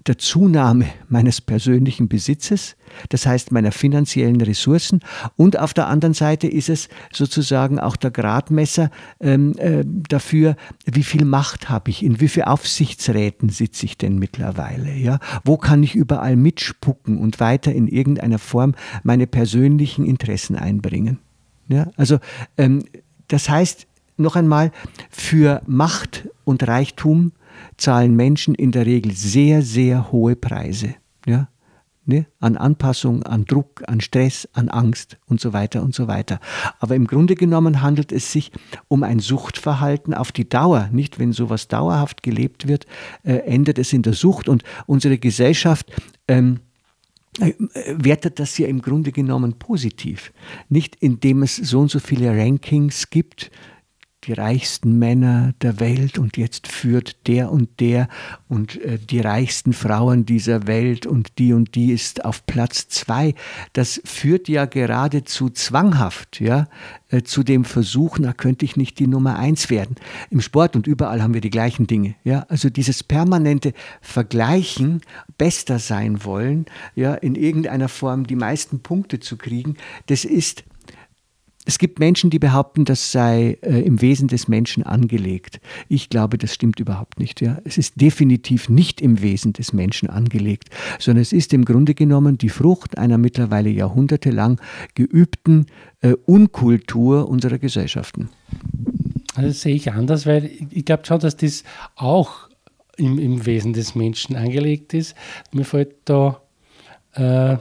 der 0.07 0.19
Zunahme 0.19 0.87
meines 1.09 1.40
persönlichen 1.40 2.09
Besitzes, 2.09 2.76
das 3.11 3.26
heißt 3.26 3.52
meiner 3.52 3.73
finanziellen 3.73 4.40
Ressourcen, 4.40 5.00
und 5.37 5.59
auf 5.59 5.75
der 5.75 5.88
anderen 5.88 6.14
Seite 6.14 6.47
ist 6.47 6.69
es 6.69 6.88
sozusagen 7.12 7.78
auch 7.78 7.97
der 7.97 8.11
Gradmesser 8.11 8.90
ähm, 9.21 9.55
äh, 9.59 9.85
dafür, 9.85 10.57
wie 10.87 11.02
viel 11.02 11.25
Macht 11.25 11.69
habe 11.69 11.90
ich, 11.90 12.02
in 12.02 12.21
wie 12.21 12.28
vielen 12.28 12.47
Aufsichtsräten 12.47 13.49
sitze 13.50 13.87
ich 13.87 13.99
denn 13.99 14.19
mittlerweile, 14.19 14.95
ja? 14.95 15.19
Wo 15.45 15.57
kann 15.57 15.83
ich 15.83 15.95
überall 15.95 16.37
mitspucken 16.37 17.19
und 17.19 17.40
weiter 17.40 17.73
in 17.73 17.88
irgendeiner 17.88 18.38
Form 18.38 18.75
meine 19.02 19.26
persönlichen 19.26 20.05
Interessen 20.05 20.57
einbringen? 20.57 21.19
Ja? 21.69 21.90
Also 21.97 22.19
ähm, 22.57 22.85
das 23.28 23.49
heißt, 23.49 23.87
noch 24.17 24.37
einmal, 24.37 24.73
für 25.11 25.62
Macht 25.67 26.28
und 26.45 26.67
Reichtum 26.67 27.33
zahlen 27.77 28.17
Menschen 28.17 28.55
in 28.55 28.73
der 28.73 28.87
Regel 28.87 29.12
sehr, 29.12 29.62
sehr 29.62 30.12
hohe 30.12 30.37
Preise. 30.37 30.95
Ja? 31.27 31.49
Ne? 32.09 32.27
An 32.41 32.57
Anpassung, 32.57 33.23
an 33.25 33.45
Druck, 33.45 33.83
an 33.87 34.00
Stress, 34.00 34.49
an 34.55 34.71
Angst 34.71 35.19
und 35.27 35.43
so 35.43 35.53
weiter 35.53 35.83
und 35.83 35.95
so 35.95 36.09
weiter. 36.09 36.41
Aber 36.81 36.95
im 36.95 37.07
Grunde 37.07 37.35
genommen 37.35 37.83
handelt 37.83 38.12
es 38.12 38.33
sich 38.33 38.50
um 38.88 39.03
ein 39.03 39.19
Suchtverhalten 39.19 40.15
auf 40.15 40.33
die 40.33 40.49
Dauer. 40.49 40.88
Nicht, 40.91 41.19
wenn 41.19 41.33
sowas 41.33 41.69
dauerhaft 41.69 42.23
gelebt 42.23 42.67
wird, 42.67 42.87
äh, 43.25 43.35
endet 43.41 43.79
es 43.79 43.93
in 43.93 44.00
der 44.00 44.15
Sucht 44.15 44.49
und 44.49 44.65
unsere 44.87 45.19
Gesellschaft 45.19 45.93
ähm, 46.29 46.61
äh, 47.41 47.53
wertet 47.88 48.41
das 48.41 48.57
ja 48.57 48.69
im 48.69 48.81
Grunde 48.81 49.12
genommen 49.12 49.59
positiv. 49.59 50.33
Nicht 50.71 50.97
indem 51.00 51.43
es 51.43 51.57
so 51.57 51.81
und 51.81 51.91
so 51.91 51.99
viele 51.99 52.31
Rankings 52.31 53.11
gibt, 53.11 53.50
die 54.28 54.35
reichsten 54.35 54.99
Männer 54.99 55.54
der 55.62 55.80
Welt 55.80 56.18
und 56.18 56.37
jetzt 56.37 56.68
führt 56.68 57.26
der 57.26 57.50
und 57.50 57.80
der 57.80 58.08
und 58.47 58.80
äh, 58.82 58.99
die 58.99 59.20
reichsten 59.20 59.73
Frauen 59.73 60.26
dieser 60.26 60.66
Welt 60.66 61.06
und 61.06 61.38
die 61.38 61.54
und 61.54 61.75
die 61.75 61.92
ist 61.92 62.25
auf 62.26 62.44
Platz 62.44 62.88
zwei. 62.88 63.35
Das 63.73 64.00
führt 64.04 64.49
ja 64.49 64.66
geradezu 64.66 65.49
zwanghaft 65.49 66.40
ja, 66.40 66.68
äh, 67.08 67.23
zu 67.23 67.42
dem 67.42 67.64
Versuch, 67.64 68.18
na 68.18 68.35
könnte 68.35 68.66
ich 68.66 68.76
nicht 68.76 68.99
die 68.99 69.06
Nummer 69.06 69.38
eins 69.38 69.70
werden. 69.70 69.97
Im 70.28 70.42
Sport 70.42 70.76
und 70.76 70.87
überall 70.87 71.23
haben 71.23 71.32
wir 71.32 71.40
die 71.40 71.50
gleichen 71.50 71.87
Dinge. 71.87 72.14
Ja? 72.23 72.44
Also 72.50 72.68
dieses 72.68 73.02
permanente 73.02 73.73
Vergleichen, 74.02 75.00
bester 75.38 75.78
sein 75.78 76.23
wollen, 76.25 76.66
ja, 76.94 77.14
in 77.14 77.35
irgendeiner 77.35 77.88
Form 77.88 78.26
die 78.26 78.37
meisten 78.37 78.80
Punkte 78.80 79.20
zu 79.20 79.38
kriegen, 79.38 79.76
das 80.06 80.26
ist 80.26 80.64
es 81.68 81.76
gibt 81.78 81.98
Menschen, 81.98 82.30
die 82.30 82.38
behaupten, 82.38 82.87
das 82.87 83.12
sei 83.12 83.58
äh, 83.60 83.80
im 83.80 84.00
Wesen 84.00 84.26
des 84.26 84.48
Menschen 84.48 84.84
angelegt. 84.84 85.60
Ich 85.90 86.08
glaube, 86.08 86.38
das 86.38 86.54
stimmt 86.54 86.80
überhaupt 86.80 87.20
nicht. 87.20 87.42
Ja. 87.42 87.58
Es 87.64 87.76
ist 87.76 88.00
definitiv 88.00 88.70
nicht 88.70 89.02
im 89.02 89.20
Wesen 89.20 89.52
des 89.52 89.75
Menschen 89.75 90.08
angelegt, 90.08 90.70
sondern 90.98 91.20
es 91.20 91.34
ist 91.34 91.52
im 91.52 91.66
Grunde 91.66 91.94
genommen 91.94 92.38
die 92.38 92.48
Frucht 92.48 92.96
einer 92.96 93.18
mittlerweile 93.18 93.68
jahrhundertelang 93.68 94.58
geübten 94.94 95.66
äh, 96.00 96.14
Unkultur 96.25 97.28
unserer 97.28 97.58
Gesellschaften. 97.58 98.30
Also 99.34 99.48
das 99.48 99.60
sehe 99.60 99.75
ich 99.75 99.92
anders, 99.92 100.25
weil 100.25 100.50
ich 100.70 100.87
glaube 100.87 101.04
schon, 101.04 101.20
dass 101.20 101.37
das 101.37 101.64
auch 101.96 102.48
im, 102.96 103.18
im 103.18 103.44
Wesen 103.44 103.75
des 103.75 103.94
Menschen 103.94 104.37
angelegt 104.37 104.94
ist. 104.94 105.14
Mir 105.52 105.66
fällt 105.66 105.96
da 106.06 106.40
äh, 107.12 107.58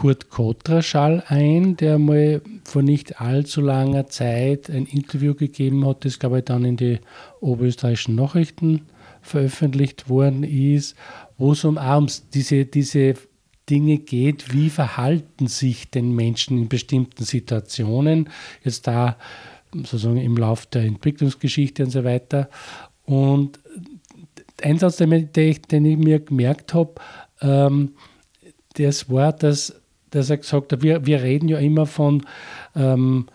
Kurt 0.00 0.30
Kotraschall 0.30 1.22
ein, 1.26 1.76
der 1.76 1.98
mal 1.98 2.40
vor 2.64 2.80
nicht 2.80 3.20
allzu 3.20 3.60
langer 3.60 4.06
Zeit 4.06 4.70
ein 4.70 4.86
Interview 4.86 5.34
gegeben 5.34 5.86
hat, 5.86 6.06
das 6.06 6.18
glaube 6.18 6.38
ich 6.38 6.46
dann 6.46 6.64
in 6.64 6.78
die 6.78 7.00
oberösterreichischen 7.42 8.14
Nachrichten 8.14 8.86
veröffentlicht 9.20 10.08
worden 10.08 10.42
ist, 10.42 10.96
wo 11.36 11.52
es 11.52 11.66
um, 11.66 11.76
um 11.76 12.06
diese, 12.32 12.64
diese 12.64 13.12
Dinge 13.68 13.98
geht, 13.98 14.54
wie 14.54 14.70
verhalten 14.70 15.48
sich 15.48 15.90
den 15.90 16.16
Menschen 16.16 16.56
in 16.56 16.68
bestimmten 16.70 17.24
Situationen, 17.24 18.30
jetzt 18.64 18.86
da 18.86 19.18
sozusagen 19.74 20.16
im 20.16 20.38
Lauf 20.38 20.64
der 20.64 20.84
Entwicklungsgeschichte 20.84 21.84
und 21.84 21.90
so 21.90 22.04
weiter. 22.04 22.48
Und 23.04 23.60
ein 24.62 24.78
Satz, 24.78 24.96
den 24.96 25.12
ich, 25.12 25.60
den 25.60 25.84
ich 25.84 25.98
mir 25.98 26.20
gemerkt 26.20 26.72
habe, 26.72 26.94
ähm, 27.42 27.92
das 28.74 29.10
war, 29.10 29.34
dass 29.34 29.79
dass 30.10 30.30
er 30.30 30.38
gesagt 30.38 30.72
hat, 30.72 30.82
wir, 30.82 31.06
wir 31.06 31.22
reden 31.22 31.48
ja 31.48 31.58
immer 31.58 31.86
von, 31.86 32.26
ähm, 32.74 33.26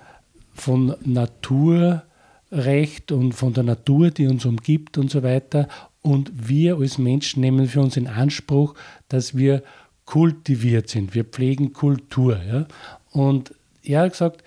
von 0.53 0.95
Naturrecht 1.03 3.11
und 3.11 3.33
von 3.33 3.53
der 3.53 3.63
Natur, 3.63 4.11
die 4.11 4.27
uns 4.27 4.45
umgibt 4.45 4.97
und 4.97 5.09
so 5.09 5.23
weiter. 5.23 5.67
Und 6.01 6.47
wir 6.47 6.77
als 6.77 6.97
Menschen 6.97 7.41
nehmen 7.41 7.67
für 7.67 7.81
uns 7.81 7.97
in 7.97 8.07
Anspruch, 8.07 8.75
dass 9.09 9.35
wir 9.35 9.63
kultiviert 10.05 10.89
sind. 10.89 11.15
Wir 11.15 11.23
pflegen 11.23 11.73
Kultur. 11.73 12.39
Ja? 12.47 12.67
Und 13.11 13.53
er 13.83 14.01
hat 14.01 14.11
gesagt, 14.11 14.43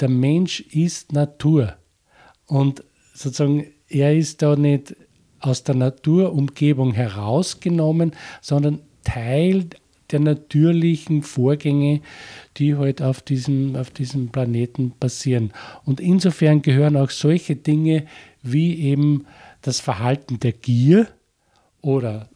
der 0.00 0.08
Mensch 0.08 0.60
ist 0.60 1.12
Natur. 1.12 1.74
Und 2.46 2.82
sozusagen, 3.14 3.66
er 3.88 4.16
ist 4.16 4.42
da 4.42 4.56
nicht 4.56 4.96
aus 5.40 5.64
der 5.64 5.74
Naturumgebung 5.74 6.92
herausgenommen, 6.92 8.12
sondern 8.40 8.80
Teil 9.04 9.66
der 10.10 10.20
natürlichen 10.20 11.22
Vorgänge, 11.22 12.00
die 12.56 12.76
halt 12.76 13.02
auf 13.02 13.22
diesem, 13.22 13.76
auf 13.76 13.90
diesem 13.90 14.28
Planeten 14.28 14.92
passieren. 14.98 15.52
Und 15.84 16.00
insofern 16.00 16.62
gehören 16.62 16.96
auch 16.96 17.10
solche 17.10 17.56
Dinge 17.56 18.06
wie 18.42 18.78
eben 18.80 19.26
das 19.62 19.80
Verhalten 19.80 20.40
der 20.40 20.52
Gier 20.52 21.08
oder 21.80 22.28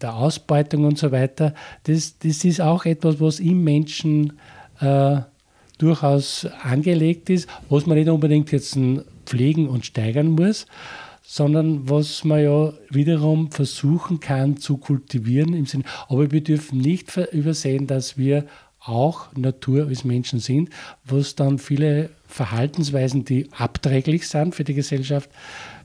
der 0.00 0.14
Ausbeutung 0.14 0.84
und 0.84 0.98
so 0.98 1.10
weiter, 1.10 1.54
das, 1.84 2.18
das 2.18 2.44
ist 2.44 2.60
auch 2.60 2.84
etwas, 2.84 3.20
was 3.20 3.40
im 3.40 3.64
Menschen 3.64 4.34
äh, 4.80 5.20
durchaus 5.78 6.46
angelegt 6.62 7.30
ist, 7.30 7.48
was 7.68 7.86
man 7.86 7.98
nicht 7.98 8.08
unbedingt 8.08 8.50
jetzt 8.52 8.78
pflegen 9.26 9.68
und 9.68 9.86
steigern 9.86 10.30
muss, 10.30 10.66
sondern 11.30 11.90
was 11.90 12.24
man 12.24 12.42
ja 12.42 12.72
wiederum 12.88 13.50
versuchen 13.50 14.18
kann 14.18 14.56
zu 14.56 14.78
kultivieren 14.78 15.52
im 15.52 15.66
Sinne. 15.66 15.84
Aber 16.08 16.30
wir 16.30 16.42
dürfen 16.42 16.78
nicht 16.78 17.14
übersehen, 17.32 17.86
dass 17.86 18.16
wir 18.16 18.46
auch 18.80 19.30
Natur 19.36 19.88
als 19.88 20.04
Menschen 20.04 20.40
sind, 20.40 20.70
was 21.04 21.34
dann 21.34 21.58
viele 21.58 22.08
Verhaltensweisen, 22.26 23.26
die 23.26 23.46
abträglich 23.52 24.26
sind 24.26 24.54
für 24.54 24.64
die 24.64 24.72
Gesellschaft, 24.72 25.28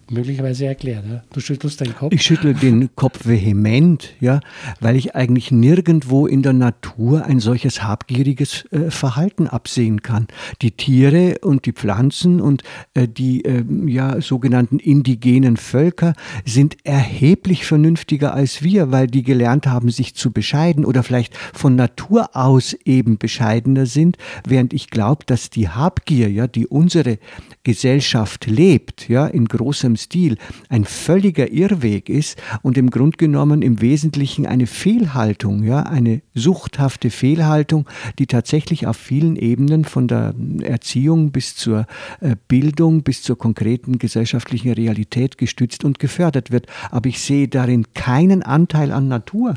möglicherweise 0.09 0.65
erklärt. 0.65 1.05
Ja? 1.09 1.23
Du 1.31 1.39
schüttelst 1.39 1.81
deinen 1.81 1.95
Kopf. 1.95 2.13
Ich 2.13 2.23
schüttle 2.23 2.53
den 2.53 2.95
Kopf 2.95 3.25
vehement, 3.25 4.13
ja, 4.19 4.39
weil 4.79 4.95
ich 4.95 5.15
eigentlich 5.15 5.51
nirgendwo 5.51 6.27
in 6.27 6.43
der 6.43 6.53
Natur 6.53 7.25
ein 7.25 7.39
solches 7.39 7.83
habgieriges 7.83 8.65
äh, 8.71 8.91
Verhalten 8.91 9.47
absehen 9.47 10.01
kann. 10.01 10.27
Die 10.61 10.71
Tiere 10.71 11.35
und 11.41 11.65
die 11.65 11.73
Pflanzen 11.73 12.41
und 12.41 12.63
äh, 12.93 13.07
die 13.07 13.45
äh, 13.45 13.63
ja, 13.85 14.21
sogenannten 14.21 14.79
indigenen 14.79 15.57
Völker 15.57 16.13
sind 16.45 16.77
erheblich 16.83 17.65
vernünftiger 17.65 18.33
als 18.33 18.63
wir, 18.63 18.91
weil 18.91 19.07
die 19.07 19.23
gelernt 19.23 19.67
haben, 19.67 19.89
sich 19.89 20.15
zu 20.15 20.31
bescheiden 20.31 20.85
oder 20.85 21.03
vielleicht 21.03 21.35
von 21.53 21.75
Natur 21.75 22.35
aus 22.35 22.73
eben 22.85 23.17
bescheidener 23.17 23.85
sind, 23.85 24.17
während 24.47 24.73
ich 24.73 24.89
glaube, 24.89 25.25
dass 25.25 25.49
die 25.49 25.69
Habgier, 25.69 26.29
ja, 26.29 26.47
die 26.47 26.67
unsere 26.67 27.17
Gesellschaft 27.63 28.45
lebt, 28.45 29.07
ja, 29.07 29.25
in 29.25 29.45
großem 29.45 29.95
Stil, 29.95 30.37
ein 30.69 30.83
völliger 30.83 31.51
Irrweg 31.51 32.09
ist 32.09 32.41
und 32.61 32.77
im 32.77 32.89
Grunde 32.89 33.17
genommen 33.17 33.61
im 33.61 33.79
Wesentlichen 33.79 34.45
eine 34.45 34.67
Fehlhaltung, 34.67 35.63
ja, 35.63 35.83
eine 35.83 36.21
suchthafte 36.33 37.09
Fehlhaltung, 37.09 37.87
die 38.19 38.27
tatsächlich 38.27 38.85
auf 38.85 38.97
vielen 38.97 39.35
Ebenen 39.35 39.85
von 39.85 40.07
der 40.07 40.35
Erziehung 40.61 41.31
bis 41.31 41.55
zur 41.55 41.87
äh, 42.19 42.35
Bildung, 42.47 43.03
bis 43.03 43.21
zur 43.21 43.37
konkreten 43.37 43.97
gesellschaftlichen 43.97 44.73
Realität 44.73 45.37
gestützt 45.37 45.83
und 45.85 45.99
gefördert 45.99 46.51
wird. 46.51 46.67
Aber 46.91 47.07
ich 47.07 47.21
sehe 47.21 47.47
darin 47.47 47.85
keinen 47.93 48.43
Anteil 48.43 48.91
an 48.91 49.07
Natur. 49.07 49.55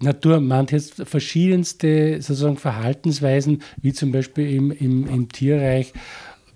Natur 0.00 0.40
meint 0.40 0.72
jetzt 0.72 0.94
verschiedenste 1.06 2.22
sozusagen 2.22 2.56
Verhaltensweisen, 2.56 3.62
wie 3.80 3.92
zum 3.92 4.12
Beispiel 4.12 4.54
im, 4.54 4.70
im, 4.70 5.06
im 5.06 5.28
Tierreich, 5.28 5.92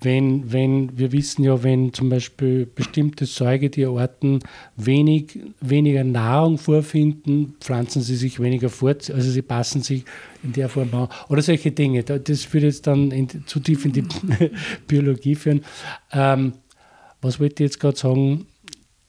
wenn, 0.04 0.52
wenn, 0.52 0.98
wir 0.98 1.12
wissen 1.12 1.44
ja, 1.44 1.62
wenn 1.62 1.92
zum 1.92 2.10
Beispiel 2.10 2.66
bestimmte 2.66 3.26
Säugetierarten 3.26 4.40
wenig, 4.76 5.38
weniger 5.60 6.04
Nahrung 6.04 6.58
vorfinden, 6.58 7.54
pflanzen 7.60 8.02
sie 8.02 8.16
sich 8.16 8.40
weniger 8.40 8.68
fort, 8.68 9.10
also 9.10 9.30
sie 9.30 9.42
passen 9.42 9.82
sich 9.82 10.04
in 10.42 10.52
der 10.52 10.68
Form 10.68 10.92
an. 10.94 11.08
Oder 11.28 11.42
solche 11.42 11.70
Dinge. 11.70 12.02
Das 12.02 12.52
würde 12.52 12.66
jetzt 12.66 12.86
dann 12.86 13.10
in, 13.10 13.28
zu 13.46 13.60
tief 13.60 13.84
in 13.84 13.92
die 13.92 14.04
Biologie 14.86 15.34
führen. 15.34 15.62
Ähm, 16.12 16.52
was 17.22 17.40
wollte 17.40 17.64
ich 17.64 17.70
jetzt 17.70 17.80
gerade 17.80 17.96
sagen? 17.96 18.46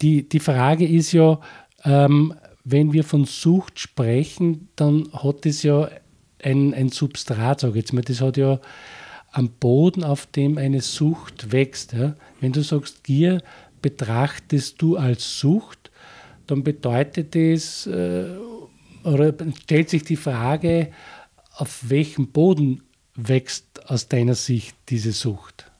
Die, 0.02 0.28
die 0.28 0.40
Frage 0.40 0.88
ist 0.88 1.12
ja, 1.12 1.40
ähm, 1.84 2.34
wenn 2.66 2.94
wir 2.94 3.04
von 3.04 3.26
Sucht 3.26 3.80
sprechen, 3.80 4.70
dann 4.76 5.08
hat 5.14 5.46
es 5.46 5.64
ja 5.64 5.90
ein, 6.44 6.74
ein 6.74 6.90
Substrat, 6.90 7.62
sage 7.62 7.74
ich 7.78 7.86
jetzt 7.86 7.94
mal. 7.94 8.02
Das 8.02 8.22
hat 8.22 8.38
ja 8.38 8.60
am 9.32 9.50
Boden, 9.50 10.04
auf 10.04 10.26
dem 10.26 10.58
eine 10.58 10.82
Sucht 10.82 11.52
wächst. 11.52 11.94
Ja? 11.94 12.16
Wenn 12.42 12.54
du 12.54 12.64
sagst, 12.64 13.04
Gier 13.04 13.42
betrachtest 13.82 14.82
du 14.82 14.98
als 14.98 15.40
Sucht, 15.40 15.92
dann 16.48 16.64
bedeutet 16.64 17.36
das, 17.36 17.86
äh, 17.86 18.26
oder 19.04 19.34
stellt 19.62 19.90
sich 19.90 20.04
die 20.04 20.16
Frage, 20.16 20.92
auf 21.52 21.90
welchem 21.90 22.30
Boden 22.30 22.82
wächst 23.14 23.90
aus 23.90 24.08
deiner 24.08 24.36
Sicht 24.36 24.76
diese 24.90 25.12
Sucht? 25.12 25.72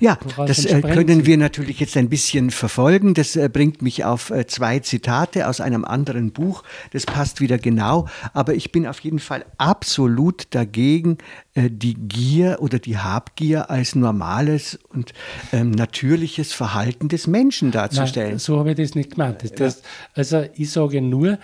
Ja, 0.00 0.18
das 0.36 0.64
äh, 0.64 0.80
können 0.80 1.26
wir 1.26 1.36
natürlich 1.36 1.80
jetzt 1.80 1.96
ein 1.96 2.08
bisschen 2.08 2.50
verfolgen. 2.50 3.14
Das 3.14 3.36
äh, 3.36 3.48
bringt 3.52 3.82
mich 3.82 4.04
auf 4.04 4.30
äh, 4.30 4.46
zwei 4.46 4.78
Zitate 4.80 5.48
aus 5.48 5.60
einem 5.60 5.84
anderen 5.84 6.32
Buch. 6.32 6.62
Das 6.92 7.06
passt 7.06 7.40
wieder 7.40 7.58
genau. 7.58 8.08
Aber 8.32 8.54
ich 8.54 8.72
bin 8.72 8.86
auf 8.86 9.00
jeden 9.00 9.18
Fall 9.18 9.44
absolut 9.58 10.46
dagegen, 10.50 11.18
die 11.56 11.94
Gier 11.94 12.58
oder 12.60 12.80
die 12.80 12.98
Habgier 12.98 13.70
als 13.70 13.94
normales 13.94 14.76
und 14.88 15.12
ähm, 15.52 15.70
natürliches 15.70 16.52
Verhalten 16.52 17.08
des 17.08 17.28
Menschen 17.28 17.70
darzustellen. 17.70 18.30
Nein, 18.30 18.38
so 18.40 18.58
habe 18.58 18.72
ich 18.72 18.76
das 18.76 18.96
nicht 18.96 19.12
gemeint. 19.12 19.44
Das, 19.44 19.52
das, 19.52 19.82
also 20.14 20.44
ich 20.56 20.72
sage 20.72 21.00
nur, 21.00 21.38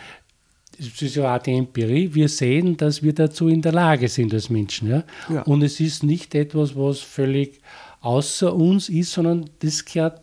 das 0.81 1.03
ist 1.03 1.17
ja 1.17 1.37
auch 1.37 1.43
die 1.43 1.53
Empirie, 1.53 2.15
wir 2.15 2.29
sehen, 2.29 2.77
dass 2.77 3.03
wir 3.03 3.13
dazu 3.13 3.49
in 3.49 3.61
der 3.61 3.73
Lage 3.73 4.09
sind 4.09 4.33
als 4.33 4.49
Menschen. 4.49 4.89
Ja? 4.89 5.05
ja. 5.29 5.43
Und 5.43 5.63
es 5.63 5.79
ist 5.79 6.03
nicht 6.03 6.35
etwas, 6.35 6.75
was 6.75 7.01
völlig 7.01 7.61
außer 8.01 8.55
uns 8.55 8.89
ist, 8.89 9.13
sondern 9.13 9.51
das 9.61 9.85
gehört 9.85 10.23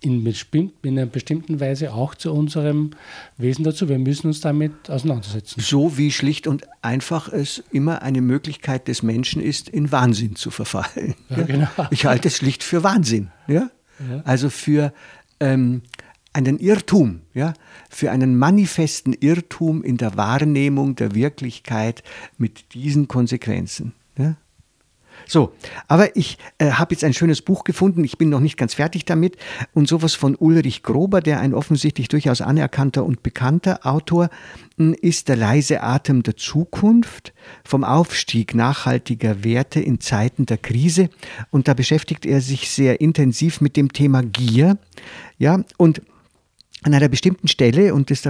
in, 0.00 0.24
in, 0.24 0.72
einer 0.84 1.06
bestimmten 1.06 1.60
Weise 1.60 1.92
auch 1.92 2.14
zu 2.14 2.32
unserem 2.32 2.90
Wesen 3.36 3.64
dazu. 3.64 3.88
Wir 3.88 3.98
müssen 3.98 4.28
uns 4.28 4.40
damit 4.40 4.88
auseinandersetzen. 4.88 5.60
So 5.60 5.98
wie 5.98 6.12
schlicht 6.12 6.46
und 6.46 6.66
einfach 6.82 7.28
es 7.32 7.64
immer 7.72 8.02
eine 8.02 8.20
Möglichkeit 8.20 8.88
des 8.88 9.02
Menschen 9.02 9.42
ist, 9.42 9.68
in 9.68 9.90
Wahnsinn 9.90 10.36
zu 10.36 10.50
verfallen. 10.50 11.14
Ja, 11.28 11.42
genau. 11.42 11.68
Ich 11.90 12.06
halte 12.06 12.28
es 12.28 12.36
schlicht 12.36 12.62
für 12.62 12.84
Wahnsinn. 12.84 13.30
Ja? 13.48 13.70
ja. 14.08 14.22
Also 14.24 14.50
für 14.50 14.92
ähm, 15.40 15.82
einen 16.32 16.58
Irrtum, 16.58 17.22
ja? 17.34 17.54
für 17.90 18.12
einen 18.12 18.38
manifesten 18.38 19.14
Irrtum 19.14 19.82
in 19.82 19.96
der 19.96 20.16
Wahrnehmung 20.16 20.94
der 20.94 21.14
Wirklichkeit 21.14 22.04
mit 22.36 22.74
diesen 22.74 23.08
Konsequenzen. 23.08 23.94
Ja? 24.16 24.36
So, 25.28 25.52
aber 25.88 26.16
ich 26.16 26.38
äh, 26.56 26.72
habe 26.72 26.94
jetzt 26.94 27.04
ein 27.04 27.12
schönes 27.12 27.42
Buch 27.42 27.62
gefunden. 27.62 28.02
Ich 28.02 28.16
bin 28.16 28.30
noch 28.30 28.40
nicht 28.40 28.56
ganz 28.56 28.74
fertig 28.74 29.04
damit. 29.04 29.36
Und 29.74 29.86
sowas 29.86 30.14
von 30.14 30.34
Ulrich 30.34 30.82
Grober, 30.82 31.20
der 31.20 31.40
ein 31.40 31.52
offensichtlich 31.52 32.08
durchaus 32.08 32.40
anerkannter 32.40 33.04
und 33.04 33.22
bekannter 33.22 33.86
Autor 33.86 34.30
hm, 34.78 34.94
ist, 34.94 35.28
der 35.28 35.36
leise 35.36 35.82
Atem 35.82 36.22
der 36.22 36.38
Zukunft 36.38 37.34
vom 37.62 37.84
Aufstieg 37.84 38.54
nachhaltiger 38.54 39.44
Werte 39.44 39.80
in 39.80 40.00
Zeiten 40.00 40.46
der 40.46 40.56
Krise. 40.56 41.10
Und 41.50 41.68
da 41.68 41.74
beschäftigt 41.74 42.24
er 42.24 42.40
sich 42.40 42.70
sehr 42.70 43.02
intensiv 43.02 43.60
mit 43.60 43.76
dem 43.76 43.92
Thema 43.92 44.22
Gier. 44.22 44.78
Ja, 45.36 45.62
und 45.76 46.00
an 46.82 46.94
einer 46.94 47.08
bestimmten 47.08 47.48
Stelle, 47.48 47.92
und 47.92 48.10
das, 48.10 48.22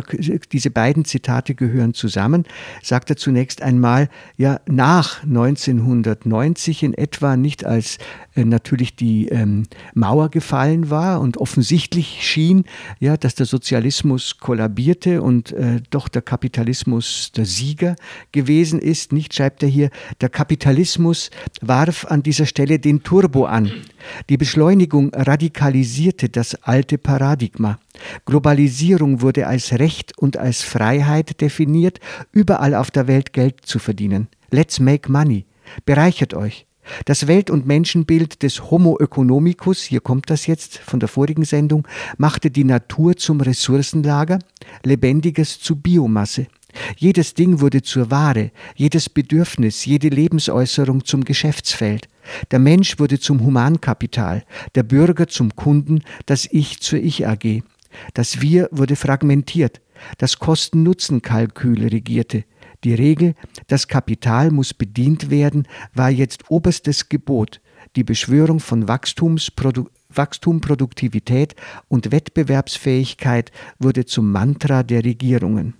diese 0.52 0.70
beiden 0.70 1.04
Zitate 1.04 1.54
gehören 1.54 1.92
zusammen, 1.92 2.44
sagt 2.82 3.10
er 3.10 3.16
zunächst 3.16 3.60
einmal, 3.62 4.08
ja, 4.36 4.60
nach 4.66 5.22
1990 5.22 6.82
in 6.82 6.94
etwa, 6.94 7.36
nicht 7.36 7.66
als 7.66 7.98
äh, 8.34 8.44
natürlich 8.44 8.96
die 8.96 9.28
ähm, 9.28 9.64
Mauer 9.94 10.30
gefallen 10.30 10.88
war 10.88 11.20
und 11.20 11.36
offensichtlich 11.36 12.18
schien, 12.22 12.64
ja, 13.00 13.16
dass 13.16 13.34
der 13.34 13.46
Sozialismus 13.46 14.38
kollabierte 14.38 15.20
und 15.20 15.52
äh, 15.52 15.80
doch 15.90 16.08
der 16.08 16.22
Kapitalismus 16.22 17.32
der 17.36 17.44
Sieger 17.44 17.96
gewesen 18.32 18.80
ist. 18.80 19.12
Nicht, 19.12 19.34
schreibt 19.34 19.62
er 19.62 19.68
hier, 19.68 19.90
der 20.20 20.30
Kapitalismus 20.30 21.30
warf 21.60 22.06
an 22.06 22.22
dieser 22.22 22.46
Stelle 22.46 22.78
den 22.78 23.02
Turbo 23.02 23.44
an. 23.44 23.70
Die 24.30 24.36
Beschleunigung 24.36 25.12
radikalisierte 25.14 26.28
das 26.28 26.54
alte 26.62 26.96
Paradigma. 26.96 27.78
Globalisierung 28.26 29.20
wurde 29.20 29.46
als 29.46 29.72
Recht 29.72 30.16
und 30.18 30.36
als 30.36 30.62
Freiheit 30.62 31.40
definiert, 31.40 32.00
überall 32.32 32.74
auf 32.74 32.90
der 32.90 33.06
Welt 33.06 33.32
Geld 33.32 33.64
zu 33.64 33.78
verdienen. 33.78 34.28
Let's 34.50 34.80
make 34.80 35.10
money. 35.10 35.46
Bereichert 35.84 36.34
euch. 36.34 36.66
Das 37.04 37.26
Welt- 37.26 37.50
und 37.50 37.66
Menschenbild 37.66 38.42
des 38.42 38.70
Homo 38.70 38.96
economicus, 38.98 39.82
hier 39.82 40.00
kommt 40.00 40.30
das 40.30 40.46
jetzt 40.46 40.78
von 40.78 41.00
der 41.00 41.08
vorigen 41.08 41.44
Sendung, 41.44 41.86
machte 42.16 42.50
die 42.50 42.64
Natur 42.64 43.16
zum 43.16 43.40
Ressourcenlager, 43.40 44.38
Lebendiges 44.84 45.60
zu 45.60 45.76
Biomasse. 45.76 46.46
Jedes 46.96 47.34
Ding 47.34 47.60
wurde 47.60 47.82
zur 47.82 48.10
Ware, 48.10 48.50
jedes 48.74 49.08
Bedürfnis, 49.08 49.84
jede 49.84 50.08
Lebensäußerung 50.08 51.04
zum 51.04 51.24
Geschäftsfeld. 51.24 52.08
Der 52.50 52.58
Mensch 52.58 52.98
wurde 52.98 53.18
zum 53.18 53.40
Humankapital, 53.40 54.44
der 54.74 54.82
Bürger 54.82 55.28
zum 55.28 55.56
Kunden, 55.56 56.02
das 56.26 56.46
Ich 56.50 56.80
zur 56.80 56.98
Ich 56.98 57.26
AG. 57.26 57.62
Das 58.14 58.40
Wir 58.40 58.68
wurde 58.70 58.96
fragmentiert, 58.96 59.80
das 60.18 60.38
Kosten-Nutzen-Kalkül 60.38 61.86
regierte. 61.86 62.44
Die 62.84 62.94
Regel, 62.94 63.34
das 63.66 63.88
Kapital 63.88 64.50
muss 64.50 64.72
bedient 64.72 65.30
werden, 65.30 65.66
war 65.94 66.10
jetzt 66.10 66.50
oberstes 66.50 67.08
Gebot. 67.08 67.60
Die 67.96 68.04
Beschwörung 68.04 68.60
von 68.60 68.86
Wachstumsprodu 68.86 69.88
Wachstum, 70.10 70.60
Produktivität 70.60 71.54
und 71.88 72.10
Wettbewerbsfähigkeit 72.10 73.52
wurde 73.78 74.06
zum 74.06 74.32
Mantra 74.32 74.82
der 74.82 75.04
Regierungen. 75.04 75.74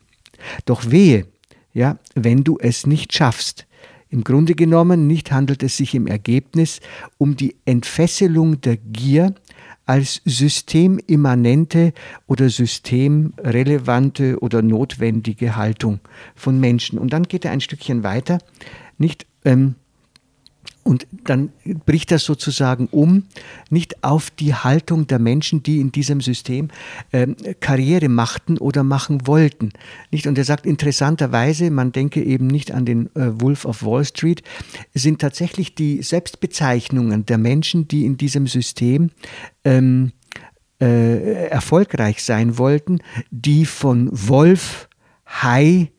Doch 0.66 0.90
wehe, 0.90 1.26
ja, 1.72 1.98
wenn 2.14 2.44
du 2.44 2.58
es 2.60 2.86
nicht 2.86 3.14
schaffst. 3.14 3.66
Im 4.10 4.24
Grunde 4.24 4.54
genommen 4.54 5.06
nicht 5.06 5.32
handelt 5.32 5.62
es 5.62 5.76
sich 5.76 5.94
im 5.94 6.06
Ergebnis 6.06 6.80
um 7.18 7.36
die 7.36 7.56
Entfesselung 7.64 8.60
der 8.60 8.76
Gier 8.76 9.34
als 9.88 10.20
systemimmanente 10.26 11.94
oder 12.26 12.50
systemrelevante 12.50 14.38
oder 14.40 14.60
notwendige 14.60 15.56
Haltung 15.56 16.00
von 16.34 16.60
Menschen. 16.60 16.98
Und 16.98 17.14
dann 17.14 17.22
geht 17.22 17.46
er 17.46 17.52
ein 17.52 17.62
Stückchen 17.62 18.02
weiter, 18.02 18.38
nicht 18.98 19.26
ähm, 19.46 19.76
und 20.88 21.06
dann 21.24 21.50
bricht 21.84 22.10
das 22.10 22.24
sozusagen 22.24 22.86
um, 22.86 23.24
nicht 23.68 24.02
auf 24.02 24.30
die 24.30 24.54
Haltung 24.54 25.06
der 25.06 25.18
Menschen, 25.18 25.62
die 25.62 25.80
in 25.80 25.92
diesem 25.92 26.22
System 26.22 26.68
ähm, 27.12 27.36
Karriere 27.60 28.08
machten 28.08 28.56
oder 28.56 28.84
machen 28.84 29.26
wollten. 29.26 29.70
Nicht? 30.10 30.26
Und 30.26 30.38
er 30.38 30.44
sagt 30.44 30.64
interessanterweise, 30.64 31.70
man 31.70 31.92
denke 31.92 32.22
eben 32.22 32.46
nicht 32.46 32.72
an 32.72 32.86
den 32.86 33.14
äh, 33.16 33.38
Wolf 33.38 33.66
of 33.66 33.84
Wall 33.84 34.04
Street, 34.06 34.42
sind 34.94 35.20
tatsächlich 35.20 35.74
die 35.74 36.02
Selbstbezeichnungen 36.02 37.26
der 37.26 37.36
Menschen, 37.36 37.86
die 37.86 38.06
in 38.06 38.16
diesem 38.16 38.46
System 38.46 39.10
ähm, 39.64 40.12
äh, 40.80 41.48
erfolgreich 41.48 42.22
sein 42.24 42.56
wollten, 42.56 43.00
die 43.30 43.66
von 43.66 44.08
Wolf, 44.10 44.88
Hai, 45.26 45.90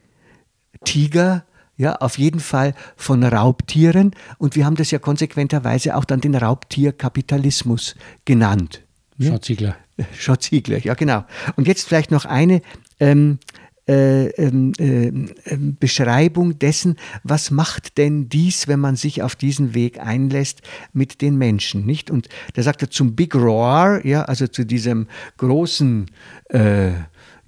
Tiger, 0.84 1.46
ja, 1.80 1.96
auf 1.96 2.18
jeden 2.18 2.42
Fall 2.42 2.76
von 2.98 3.24
Raubtieren. 3.24 4.12
Und 4.38 4.58
wir 4.58 4.66
haben 4.66 4.76
das 4.76 4.92
ja 4.92 5.00
konsequenterweise 5.00 5.96
auch 5.96 6.04
dann 6.04 6.20
den 6.20 6.36
Raubtierkapitalismus 6.36 7.96
genannt. 8.26 8.84
Schott-Ziegler. 9.18 9.78
Schott-Ziegler, 10.14 10.80
ja 10.80 10.94
genau. 10.94 11.24
Und 11.56 11.68
jetzt 11.68 11.88
vielleicht 11.88 12.12
noch 12.12 12.26
eine 12.26 12.62
ähm, 13.00 13.40
äh, 13.88 14.28
ähm, 14.32 14.74
äh, 14.78 15.58
Beschreibung 15.58 16.60
dessen, 16.60 16.98
was 17.24 17.50
macht 17.50 17.98
denn 17.98 18.28
dies, 18.28 18.68
wenn 18.68 18.82
man 18.82 18.98
sich 18.98 19.24
auf 19.24 19.38
diesen 19.38 19.74
Weg 19.74 20.00
einlässt 20.00 20.62
mit 20.92 21.22
den 21.22 21.38
Menschen, 21.38 21.86
nicht? 21.86 22.12
Und 22.12 22.28
da 22.56 22.64
sagt 22.64 22.82
er 22.82 22.92
zum 22.92 23.16
Big 23.16 23.36
Roar, 23.36 24.06
ja, 24.06 24.24
also 24.24 24.48
zu 24.48 24.66
diesem 24.66 25.08
großen 25.38 26.08
äh, 26.50 26.92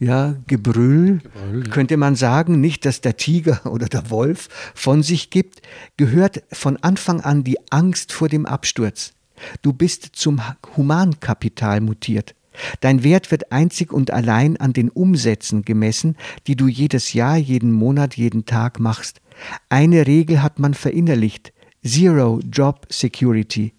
ja, 0.01 0.35
Gebrüll, 0.47 1.19
Gebrüll 1.19 1.63
ja. 1.63 1.71
könnte 1.71 1.95
man 1.95 2.15
sagen, 2.15 2.59
nicht, 2.59 2.85
dass 2.85 3.01
der 3.01 3.17
Tiger 3.17 3.61
oder 3.71 3.85
der 3.85 4.09
Wolf 4.09 4.49
von 4.73 5.03
sich 5.03 5.29
gibt, 5.29 5.61
gehört 5.95 6.43
von 6.51 6.77
Anfang 6.77 7.21
an 7.21 7.43
die 7.43 7.59
Angst 7.69 8.11
vor 8.11 8.27
dem 8.27 8.47
Absturz. 8.47 9.13
Du 9.61 9.73
bist 9.73 10.09
zum 10.13 10.41
Humankapital 10.75 11.81
mutiert. 11.81 12.35
Dein 12.81 13.03
Wert 13.03 13.31
wird 13.31 13.51
einzig 13.51 13.93
und 13.93 14.11
allein 14.11 14.57
an 14.57 14.73
den 14.73 14.89
Umsätzen 14.89 15.63
gemessen, 15.63 16.17
die 16.47 16.55
du 16.55 16.67
jedes 16.67 17.13
Jahr, 17.13 17.37
jeden 17.37 17.71
Monat, 17.71 18.17
jeden 18.17 18.45
Tag 18.45 18.79
machst. 18.79 19.21
Eine 19.69 20.07
Regel 20.07 20.41
hat 20.41 20.59
man 20.59 20.73
verinnerlicht. 20.73 21.53
Zero 21.83 22.39
Job 22.51 22.87
Security. 22.89 23.73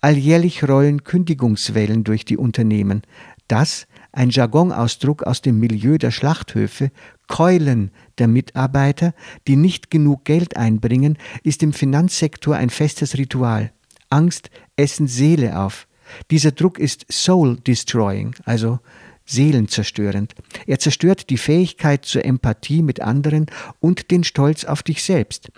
Alljährlich 0.00 0.68
rollen 0.68 1.04
Kündigungswellen 1.04 2.04
durch 2.04 2.24
die 2.24 2.36
Unternehmen. 2.36 3.02
Das, 3.48 3.86
ein 4.12 4.30
Jargonausdruck 4.30 5.22
aus 5.22 5.42
dem 5.42 5.58
Milieu 5.58 5.98
der 5.98 6.10
Schlachthöfe, 6.10 6.90
Keulen 7.26 7.90
der 8.18 8.26
Mitarbeiter, 8.26 9.14
die 9.46 9.56
nicht 9.56 9.90
genug 9.90 10.24
Geld 10.24 10.56
einbringen, 10.56 11.18
ist 11.42 11.62
im 11.62 11.72
Finanzsektor 11.72 12.56
ein 12.56 12.70
festes 12.70 13.18
Ritual. 13.18 13.72
Angst 14.10 14.50
essen 14.76 15.06
Seele 15.06 15.58
auf. 15.58 15.86
Dieser 16.30 16.52
Druck 16.52 16.78
ist 16.78 17.06
soul 17.10 17.56
destroying, 17.60 18.34
also 18.44 18.78
seelenzerstörend. 19.26 20.34
Er 20.66 20.78
zerstört 20.78 21.28
die 21.28 21.36
Fähigkeit 21.36 22.06
zur 22.06 22.24
Empathie 22.24 22.82
mit 22.82 23.02
anderen 23.02 23.46
und 23.78 24.10
den 24.10 24.24
Stolz 24.24 24.64
auf 24.64 24.82
dich 24.82 25.02
selbst. 25.02 25.50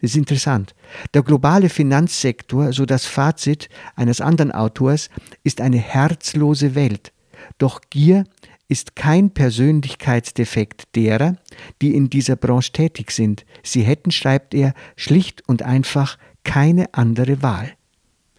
Das 0.00 0.10
ist 0.10 0.16
interessant. 0.16 0.74
Der 1.14 1.22
globale 1.22 1.68
Finanzsektor, 1.68 2.72
so 2.72 2.84
das 2.84 3.06
Fazit 3.06 3.68
eines 3.94 4.20
anderen 4.20 4.50
Autors, 4.50 5.08
ist 5.44 5.60
eine 5.60 5.78
herzlose 5.78 6.74
Welt. 6.74 7.12
Doch 7.58 7.80
Gier 7.90 8.24
ist 8.68 8.96
kein 8.96 9.30
Persönlichkeitsdefekt 9.30 10.94
derer, 10.96 11.36
die 11.82 11.94
in 11.94 12.10
dieser 12.10 12.36
Branche 12.36 12.72
tätig 12.72 13.10
sind. 13.10 13.44
Sie 13.62 13.82
hätten, 13.82 14.10
schreibt 14.10 14.54
er, 14.54 14.74
schlicht 14.96 15.46
und 15.46 15.62
einfach 15.62 16.18
keine 16.44 16.92
andere 16.94 17.42
Wahl. 17.42 17.72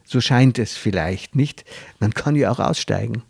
So 0.04 0.22
scheint 0.22 0.60
es 0.60 0.76
vielleicht 0.76 1.36
nicht. 1.36 1.64
Man 2.00 2.14
kann 2.14 2.36
ja 2.36 2.52
auch 2.52 2.60
aussteigen 2.60 3.24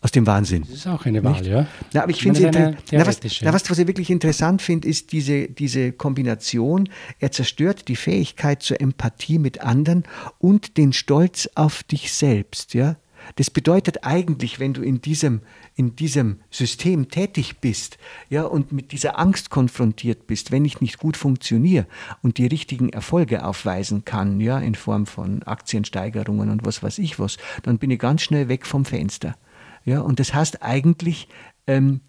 aus 0.00 0.12
dem 0.12 0.26
Wahnsinn. 0.26 0.62
Das 0.62 0.70
ist 0.70 0.86
auch 0.86 1.04
eine 1.06 1.24
Wahl, 1.24 1.32
nicht? 1.32 1.46
ja. 1.46 1.66
Na, 1.92 2.02
aber 2.02 2.10
ich 2.10 2.22
finde 2.22 2.50
na, 2.52 3.06
was, 3.06 3.20
na, 3.42 3.52
was, 3.52 3.68
was 3.68 3.78
ich 3.78 3.86
wirklich 3.86 4.10
interessant 4.10 4.62
finde, 4.62 4.86
ist 4.86 5.12
diese, 5.12 5.48
diese 5.48 5.92
Kombination. 5.92 6.88
Er 7.18 7.32
zerstört 7.32 7.88
die 7.88 7.96
Fähigkeit 7.96 8.62
zur 8.62 8.80
Empathie 8.80 9.38
mit 9.38 9.60
anderen 9.60 10.04
und 10.38 10.76
den 10.76 10.92
Stolz 10.92 11.48
auf 11.54 11.82
dich 11.82 12.12
selbst. 12.12 12.74
Ja? 12.74 12.96
Das 13.36 13.50
bedeutet 13.50 14.04
eigentlich, 14.04 14.60
wenn 14.60 14.72
du 14.72 14.82
in 14.82 15.00
diesem, 15.00 15.42
in 15.74 15.96
diesem 15.96 16.40
System 16.50 17.08
tätig 17.08 17.58
bist 17.60 17.98
ja, 18.28 18.44
und 18.44 18.72
mit 18.72 18.92
dieser 18.92 19.18
Angst 19.18 19.50
konfrontiert 19.50 20.26
bist, 20.26 20.50
wenn 20.50 20.64
ich 20.64 20.80
nicht 20.80 20.98
gut 20.98 21.16
funktioniere 21.16 21.86
und 22.22 22.38
die 22.38 22.46
richtigen 22.46 22.88
Erfolge 22.88 23.44
aufweisen 23.44 24.04
kann, 24.04 24.40
ja, 24.40 24.58
in 24.58 24.74
Form 24.74 25.06
von 25.06 25.42
Aktiensteigerungen 25.42 26.50
und 26.50 26.64
was 26.64 26.82
weiß 26.82 26.98
ich 26.98 27.18
was, 27.18 27.36
dann 27.62 27.78
bin 27.78 27.90
ich 27.90 27.98
ganz 27.98 28.22
schnell 28.22 28.48
weg 28.48 28.66
vom 28.66 28.84
Fenster. 28.84 29.36
Ja, 29.84 30.00
und 30.00 30.20
das 30.20 30.34
heißt 30.34 30.62
eigentlich, 30.62 31.28
ähm, 31.66 32.00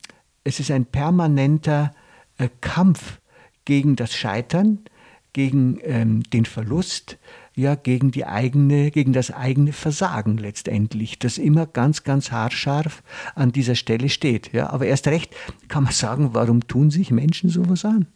es 0.43 0.59
ist 0.59 0.71
ein 0.71 0.85
permanenter 0.85 1.93
äh, 2.37 2.49
Kampf 2.61 3.19
gegen 3.65 3.95
das 3.95 4.13
Scheitern, 4.13 4.79
gegen 5.33 5.79
ähm, 5.83 6.23
den 6.23 6.45
Verlust, 6.45 7.17
ja 7.59 7.75
gegen 7.75 8.11
die 8.11 8.25
eigene, 8.25 8.91
gegen 8.91 9.13
das 9.13 9.31
eigene 9.31 9.73
Versagen 9.73 10.37
letztendlich, 10.37 11.19
das 11.19 11.37
immer 11.37 11.65
ganz, 11.65 12.03
ganz 12.03 12.31
haarscharf 12.31 13.03
an 13.35 13.51
dieser 13.51 13.75
Stelle 13.75 14.09
steht. 14.09 14.51
Ja, 14.53 14.69
aber 14.69 14.85
erst 14.85 15.07
recht 15.07 15.35
kann 15.67 15.83
man 15.83 15.93
sagen, 15.93 16.29
warum 16.33 16.67
tun 16.67 16.91
sich 16.91 17.11
Menschen 17.11 17.49
sowas 17.49 17.85
an? 17.85 18.07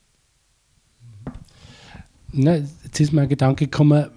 Na, 2.36 2.56
jetzt 2.56 3.00
ist 3.00 3.14
mir 3.14 3.22
ein 3.22 3.30
Gedanke 3.30 3.66
gekommen, 3.66 4.08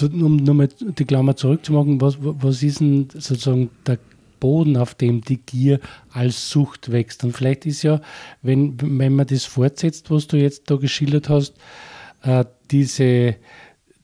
um 0.00 0.36
nochmal 0.36 0.68
die 0.68 1.04
Klammer 1.04 1.34
zurückzumachen, 1.34 2.00
was, 2.00 2.16
was 2.20 2.62
ist 2.62 2.78
denn 2.80 3.08
sozusagen 3.12 3.70
der 3.86 3.98
Boden, 4.38 4.76
auf 4.76 4.94
dem 4.94 5.20
die 5.20 5.38
Gier 5.38 5.80
als 6.12 6.50
Sucht 6.50 6.92
wächst? 6.92 7.24
Und 7.24 7.36
vielleicht 7.36 7.66
ist 7.66 7.82
ja, 7.82 8.00
wenn, 8.42 8.76
wenn 8.80 9.14
man 9.14 9.26
das 9.26 9.44
fortsetzt, 9.44 10.10
was 10.12 10.28
du 10.28 10.36
jetzt 10.36 10.70
da 10.70 10.76
geschildert 10.76 11.28
hast, 11.28 11.54
äh, 12.22 12.44
diese 12.70 13.36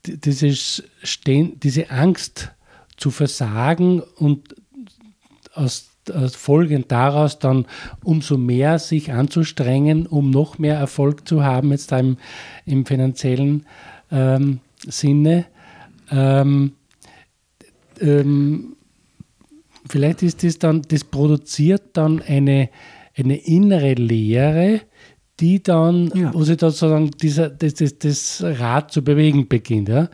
dieses 0.07 0.83
diese 1.07 1.90
Angst 1.90 2.53
zu 2.97 3.11
versagen 3.11 4.01
und 4.01 4.55
aus 5.55 5.90
folgend 6.37 6.92
daraus 6.92 7.38
dann 7.38 7.66
umso 8.05 8.37
mehr 8.37 8.79
sich 8.79 9.12
anzustrengen, 9.12 10.07
um 10.07 10.31
noch 10.31 10.59
mehr 10.59 10.77
Erfolg 10.77 11.27
zu 11.27 11.42
haben, 11.42 11.73
jetzt 11.73 11.92
da 11.92 11.99
im, 11.99 12.16
im 12.64 12.87
finanziellen 12.87 13.66
ähm, 14.11 14.61
Sinne. 14.87 15.47
Ähm, 16.11 16.73
ähm, 18.01 18.77
vielleicht 19.88 20.23
ist 20.23 20.45
das 20.45 20.59
dann, 20.59 20.83
das 20.83 21.05
produziert 21.05 21.83
dann 21.95 22.23
eine, 22.23 22.69
eine 23.16 23.37
innere 23.37 23.95
Leere, 23.95 24.83
die 25.40 25.62
dann, 25.62 26.11
ja. 26.14 26.33
wo 26.33 26.42
sich 26.44 26.59
sozusagen 26.59 27.11
dieser, 27.11 27.51
das, 27.51 27.75
das, 27.75 27.99
das 27.99 28.42
Rad 28.42 28.90
zu 28.90 29.03
bewegen 29.03 29.49
beginnt. 29.49 29.88
Ja? 29.88 30.09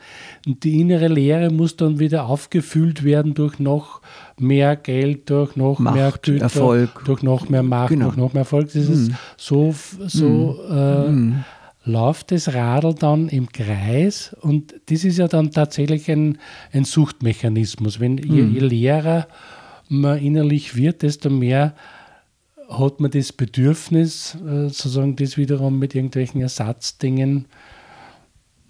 Und 0.46 0.64
die 0.64 0.80
innere 0.80 1.06
Leere 1.06 1.50
muss 1.50 1.76
dann 1.76 2.00
wieder 2.00 2.26
aufgefüllt 2.26 3.04
werden 3.04 3.34
durch 3.34 3.60
noch 3.60 4.00
mehr 4.38 4.74
Geld, 4.74 5.30
durch 5.30 5.54
noch 5.54 5.78
Macht, 5.78 5.94
mehr 5.94 6.12
Güter, 6.20 6.42
Erfolg. 6.42 7.02
durch 7.04 7.22
noch 7.22 7.48
mehr 7.48 7.62
Macht, 7.62 7.90
genau. 7.90 8.06
durch 8.06 8.16
noch 8.16 8.32
mehr 8.32 8.40
Erfolg. 8.40 8.66
Das 8.66 8.88
ist 8.88 9.10
mhm. 9.10 9.16
so, 9.36 9.74
so 10.06 10.58
mhm. 10.68 10.76
Äh, 10.76 11.08
mhm. 11.08 11.44
läuft 11.84 12.32
das 12.32 12.52
Radl 12.52 12.94
dann 12.94 13.28
im 13.28 13.48
Kreis 13.48 14.34
und 14.40 14.74
das 14.86 15.04
ist 15.04 15.18
ja 15.18 15.28
dann 15.28 15.52
tatsächlich 15.52 16.10
ein, 16.10 16.38
ein 16.72 16.84
Suchtmechanismus. 16.84 18.00
Wenn 18.00 18.18
je, 18.18 18.42
mhm. 18.42 18.54
je 18.54 18.60
leerer 18.60 19.28
man 19.88 20.18
innerlich 20.18 20.74
wird, 20.74 21.02
desto 21.02 21.30
mehr 21.30 21.74
hat 22.78 23.00
man 23.00 23.10
das 23.10 23.32
Bedürfnis, 23.32 24.36
äh, 24.36 24.68
sozusagen 24.68 25.16
das 25.16 25.36
wiederum 25.36 25.78
mit 25.78 25.94
irgendwelchen 25.94 26.40
Ersatzdingen 26.40 27.46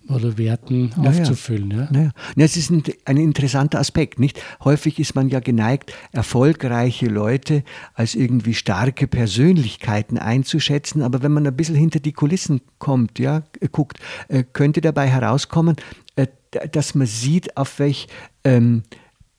oder 0.08 0.36
Werten 0.36 0.90
naja. 0.96 1.10
aufzufüllen. 1.10 1.70
Ja? 1.70 1.88
Naja. 1.90 2.10
Ja, 2.36 2.44
es 2.44 2.56
ist 2.56 2.70
ein, 2.70 2.82
ein, 3.04 3.16
interessanter 3.16 3.78
Aspekt. 3.78 4.18
Nicht? 4.18 4.42
Häufig 4.64 4.98
ist 4.98 5.14
man 5.14 5.28
ja 5.28 5.40
geneigt, 5.40 5.94
erfolgreiche 6.12 7.06
Leute 7.06 7.62
als 7.94 8.14
irgendwie 8.14 8.54
starke 8.54 9.06
Persönlichkeiten 9.06 10.18
einzuschätzen, 10.18 11.02
aber 11.02 11.22
wenn 11.22 11.32
man 11.32 11.46
ein 11.46 11.56
bisschen 11.56 11.76
hinter 11.76 12.00
die 12.00 12.12
Kulissen 12.12 12.60
kommt, 12.78 13.18
ja, 13.18 13.44
guckt, 13.70 13.98
äh, 14.28 14.44
könnte 14.44 14.80
dabei 14.80 15.08
herauskommen, 15.08 15.76
äh, 16.16 16.26
dass 16.70 16.94
man 16.94 17.06
sieht, 17.06 17.56
auf 17.56 17.78
welch, 17.78 18.08
ähm, 18.44 18.82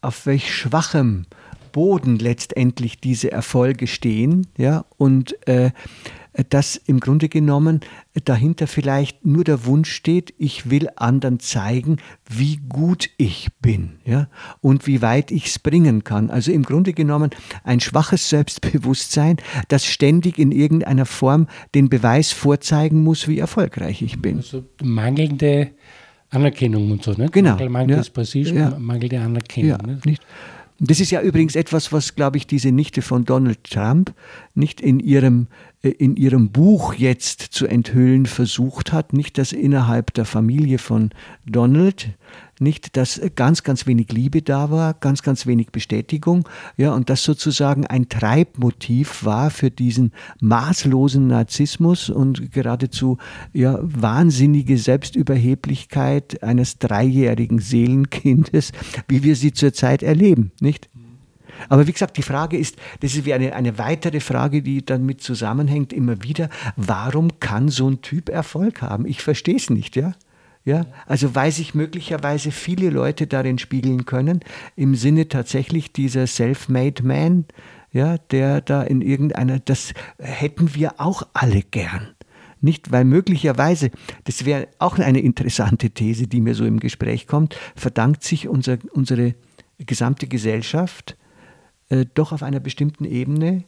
auf 0.02 0.26
welch 0.26 0.54
schwachem 0.54 1.26
Boden 1.74 2.18
letztendlich 2.18 3.02
diese 3.02 3.32
Erfolge 3.32 3.88
stehen, 3.88 4.48
ja, 4.58 4.86
und 4.98 5.36
äh, 5.48 5.72
dass 6.50 6.76
im 6.76 7.00
Grunde 7.00 7.30
genommen 7.30 7.82
dahinter 8.26 8.66
vielleicht 8.66 9.26
nur 9.26 9.44
der 9.44 9.66
Wunsch 9.66 9.92
steht, 9.92 10.34
ich 10.38 10.70
will 10.70 10.90
anderen 10.96 11.40
zeigen, 11.40 11.98
wie 12.28 12.58
gut 12.70 13.10
ich 13.18 13.50
bin 13.62 14.00
ja, 14.06 14.30
und 14.62 14.88
wie 14.88 15.02
weit 15.02 15.30
ich 15.30 15.48
es 15.48 15.60
bringen 15.60 16.04
kann. 16.04 16.30
Also 16.30 16.52
im 16.52 16.64
Grunde 16.64 16.94
genommen 16.94 17.30
ein 17.64 17.80
schwaches 17.80 18.30
Selbstbewusstsein, 18.30 19.38
das 19.68 19.86
ständig 19.86 20.40
in 20.40 20.52
irgendeiner 20.52 21.06
Form 21.06 21.48
den 21.76 21.90
Beweis 21.90 22.32
vorzeigen 22.32 23.04
muss, 23.04 23.28
wie 23.28 23.38
erfolgreich 23.38 24.02
ich 24.02 24.22
bin. 24.22 24.38
Also 24.38 24.64
mangelnde 24.82 25.72
Anerkennung 26.32 26.90
und 26.90 27.04
so, 27.04 27.12
ne? 27.12 27.30
Genau. 27.32 27.58
Mangelndes 27.70 28.08
ja. 28.08 28.14
Prestige, 28.14 28.56
ja. 28.56 28.78
mangelnde 28.80 29.20
Anerkennung. 29.20 29.70
Ja, 29.70 29.78
ne? 29.78 30.00
nicht? 30.04 30.24
Das 30.86 31.00
ist 31.00 31.12
ja 31.12 31.22
übrigens 31.22 31.56
etwas, 31.56 31.94
was, 31.94 32.14
glaube 32.14 32.36
ich, 32.36 32.46
diese 32.46 32.72
Nichte 32.72 33.02
von 33.02 33.24
Donald 33.24 33.64
Trump 33.64 34.14
nicht 34.54 34.82
in 34.82 35.00
ihrem, 35.00 35.48
in 35.84 36.16
ihrem 36.16 36.50
Buch 36.50 36.94
jetzt 36.94 37.42
zu 37.42 37.68
enthüllen 37.68 38.26
versucht 38.26 38.94
hat. 38.94 39.12
Nicht, 39.12 39.38
dass 39.38 39.52
innerhalb 39.52 40.14
der 40.14 40.24
Familie 40.24 40.78
von 40.78 41.10
Donald 41.46 42.16
nicht, 42.60 42.96
dass 42.96 43.20
ganz, 43.36 43.64
ganz 43.64 43.86
wenig 43.86 44.12
Liebe 44.12 44.42
da 44.42 44.72
war, 44.72 44.94
ganz, 44.94 45.24
ganz 45.24 45.46
wenig 45.46 45.72
Bestätigung, 45.72 46.48
ja, 46.78 46.94
und 46.94 47.10
das 47.10 47.24
sozusagen 47.24 47.86
ein 47.86 48.08
Treibmotiv 48.08 49.26
war 49.26 49.50
für 49.50 49.72
diesen 49.72 50.14
maßlosen 50.40 51.28
Narzissmus 51.28 52.10
und 52.10 52.52
geradezu 52.52 53.18
ja, 53.52 53.80
wahnsinnige 53.82 54.78
Selbstüberheblichkeit 54.78 56.42
eines 56.44 56.80
dreijährigen 56.80 57.60
Seelenkindes, 57.60 58.72
wie 59.10 59.24
wir 59.24 59.36
sie 59.36 59.52
zurzeit 59.52 60.02
erleben, 60.02 60.52
nicht? 60.62 60.90
Aber 61.70 61.88
wie 61.88 61.92
gesagt, 61.94 62.18
die 62.18 62.24
Frage 62.24 62.58
ist, 62.58 62.78
das 63.00 63.16
ist 63.16 63.26
wie 63.26 63.34
eine, 63.34 63.54
eine 63.54 63.78
weitere 63.78 64.20
Frage, 64.20 64.62
die 64.62 64.86
damit 64.86 65.22
zusammenhängt, 65.22 65.94
immer 65.94 66.24
wieder, 66.24 66.50
warum 66.76 67.40
kann 67.40 67.70
so 67.70 67.90
ein 67.90 68.02
Typ 68.02 68.30
Erfolg 68.30 68.82
haben? 68.82 69.06
Ich 69.06 69.22
verstehe 69.22 69.56
es 69.56 69.70
nicht, 69.70 69.96
ja? 69.96 70.14
Ja, 70.66 70.86
also 71.08 71.36
weil 71.36 71.52
sich 71.52 71.76
möglicherweise 71.76 72.52
viele 72.52 72.90
Leute 72.90 73.28
darin 73.28 73.58
spiegeln 73.58 74.06
können, 74.06 74.40
im 74.78 74.96
Sinne 74.96 75.28
tatsächlich 75.28 75.92
dieser 75.92 76.26
Self-Made 76.26 77.04
Man, 77.04 77.46
ja, 77.92 78.18
der 78.18 78.62
da 78.62 78.82
in 78.82 79.02
irgendeiner, 79.02 79.60
das 79.60 79.94
hätten 80.20 80.74
wir 80.74 81.02
auch 81.02 81.28
alle 81.34 81.64
gern. 81.64 82.08
Nicht, 82.62 82.94
weil 82.94 83.04
möglicherweise, 83.04 83.92
das 84.24 84.46
wäre 84.46 84.70
auch 84.80 84.98
eine 84.98 85.20
interessante 85.20 85.90
These, 85.90 86.28
die 86.28 86.40
mir 86.40 86.56
so 86.56 86.66
im 86.66 86.80
Gespräch 86.80 87.28
kommt, 87.28 87.58
verdankt 87.76 88.24
sich 88.24 88.48
unser, 88.48 88.78
unsere 88.94 89.36
gesamte 89.80 90.28
Gesellschaft 90.28 91.18
äh, 91.90 92.06
doch 92.14 92.32
auf 92.32 92.44
einer 92.44 92.60
bestimmten 92.60 93.06
Ebene 93.06 93.64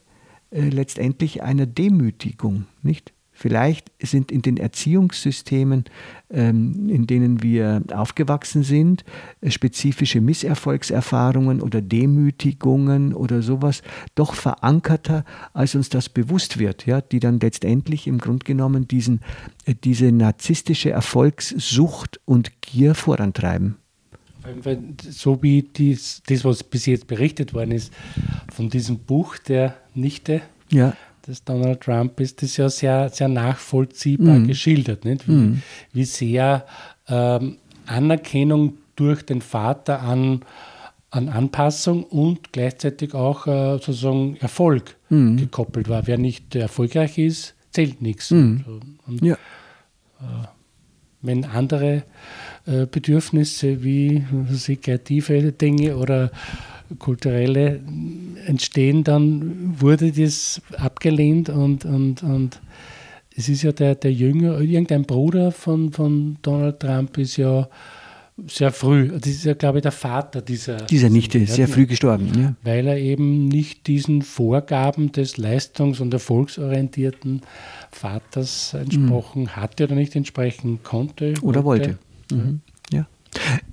äh, 0.50 0.68
letztendlich 0.68 1.42
einer 1.42 1.66
Demütigung, 1.66 2.66
nicht? 2.82 3.12
Vielleicht 3.38 3.92
sind 4.00 4.32
in 4.32 4.40
den 4.40 4.56
Erziehungssystemen, 4.56 5.84
ähm, 6.30 6.88
in 6.88 7.06
denen 7.06 7.42
wir 7.42 7.82
aufgewachsen 7.92 8.62
sind, 8.62 9.04
äh, 9.42 9.50
spezifische 9.50 10.22
Misserfolgserfahrungen 10.22 11.60
oder 11.60 11.82
Demütigungen 11.82 13.12
oder 13.12 13.42
sowas 13.42 13.82
doch 14.14 14.32
verankerter, 14.32 15.26
als 15.52 15.74
uns 15.74 15.90
das 15.90 16.08
bewusst 16.08 16.58
wird, 16.58 16.86
ja, 16.86 17.02
die 17.02 17.20
dann 17.20 17.38
letztendlich 17.38 18.06
im 18.06 18.16
Grunde 18.16 18.44
genommen 18.44 18.88
diesen, 18.88 19.20
äh, 19.66 19.74
diese 19.74 20.12
narzisstische 20.12 20.88
Erfolgssucht 20.88 22.18
und 22.24 22.62
Gier 22.62 22.94
vorantreiben. 22.94 23.76
So 25.10 25.42
wie 25.42 25.62
dies, 25.62 26.22
das, 26.26 26.44
was 26.44 26.62
bis 26.62 26.86
jetzt 26.86 27.06
berichtet 27.06 27.54
worden 27.54 27.72
ist, 27.72 27.92
von 28.52 28.70
diesem 28.70 28.98
Buch 28.98 29.38
der 29.38 29.76
Nichte, 29.94 30.42
ja 30.70 30.94
des 31.26 31.44
Donald 31.44 31.80
Trump 31.80 32.20
ist 32.20 32.42
das 32.42 32.56
ja 32.56 32.68
sehr, 32.68 33.08
sehr 33.08 33.28
nachvollziehbar 33.28 34.38
mhm. 34.38 34.46
geschildert, 34.46 35.04
nicht? 35.04 35.26
Wie, 35.28 35.32
mhm. 35.32 35.62
wie 35.92 36.04
sehr 36.04 36.66
ähm, 37.08 37.58
Anerkennung 37.86 38.78
durch 38.94 39.22
den 39.22 39.40
Vater 39.40 40.02
an, 40.02 40.44
an 41.10 41.28
Anpassung 41.28 42.04
und 42.04 42.52
gleichzeitig 42.52 43.14
auch 43.14 43.46
äh, 43.46 43.72
sozusagen 43.74 44.36
Erfolg 44.36 44.96
mhm. 45.08 45.36
gekoppelt 45.36 45.88
war. 45.88 46.06
Wer 46.06 46.18
nicht 46.18 46.54
erfolgreich 46.54 47.18
ist, 47.18 47.54
zählt 47.70 48.00
nichts. 48.02 48.30
Mhm. 48.30 48.64
Und, 49.06 49.22
ja. 49.22 49.34
äh, 49.34 50.46
wenn 51.22 51.44
andere 51.44 52.04
Bedürfnisse 52.66 53.82
wie 53.82 54.24
also 54.48 54.74
kreative 54.80 55.52
Dinge 55.52 55.96
oder 55.96 56.30
kulturelle 56.98 57.80
entstehen, 58.46 59.04
dann 59.04 59.80
wurde 59.80 60.12
das 60.12 60.60
abgelehnt 60.76 61.48
und, 61.48 61.84
und, 61.84 62.22
und 62.22 62.60
es 63.36 63.48
ist 63.48 63.62
ja 63.62 63.72
der, 63.72 63.94
der 63.94 64.12
Jünger, 64.12 64.60
irgendein 64.60 65.02
Bruder 65.02 65.52
von, 65.52 65.92
von 65.92 66.38
Donald 66.42 66.80
Trump 66.80 67.18
ist 67.18 67.36
ja 67.36 67.68
sehr 68.46 68.70
früh, 68.70 69.08
das 69.08 69.26
ist 69.30 69.44
ja, 69.44 69.54
glaube 69.54 69.78
ich, 69.78 69.82
der 69.82 69.92
Vater 69.92 70.42
dieser. 70.42 70.76
Dieser 70.76 71.08
Nichte, 71.08 71.38
ja, 71.38 71.46
sehr 71.46 71.68
früh 71.68 71.86
gestorben. 71.86 72.30
Ja. 72.38 72.54
Weil 72.62 72.86
er 72.86 72.98
eben 72.98 73.48
nicht 73.48 73.86
diesen 73.86 74.20
Vorgaben 74.20 75.10
des 75.10 75.38
leistungs- 75.38 76.00
und 76.00 76.12
erfolgsorientierten 76.12 77.40
Vaters 77.90 78.74
entsprochen 78.74 79.44
mhm. 79.44 79.56
hatte 79.56 79.84
oder 79.84 79.94
nicht 79.94 80.14
entsprechen 80.16 80.80
konnte. 80.82 81.32
Oder 81.40 81.64
wollte. 81.64 81.98
Mhm. 82.30 82.60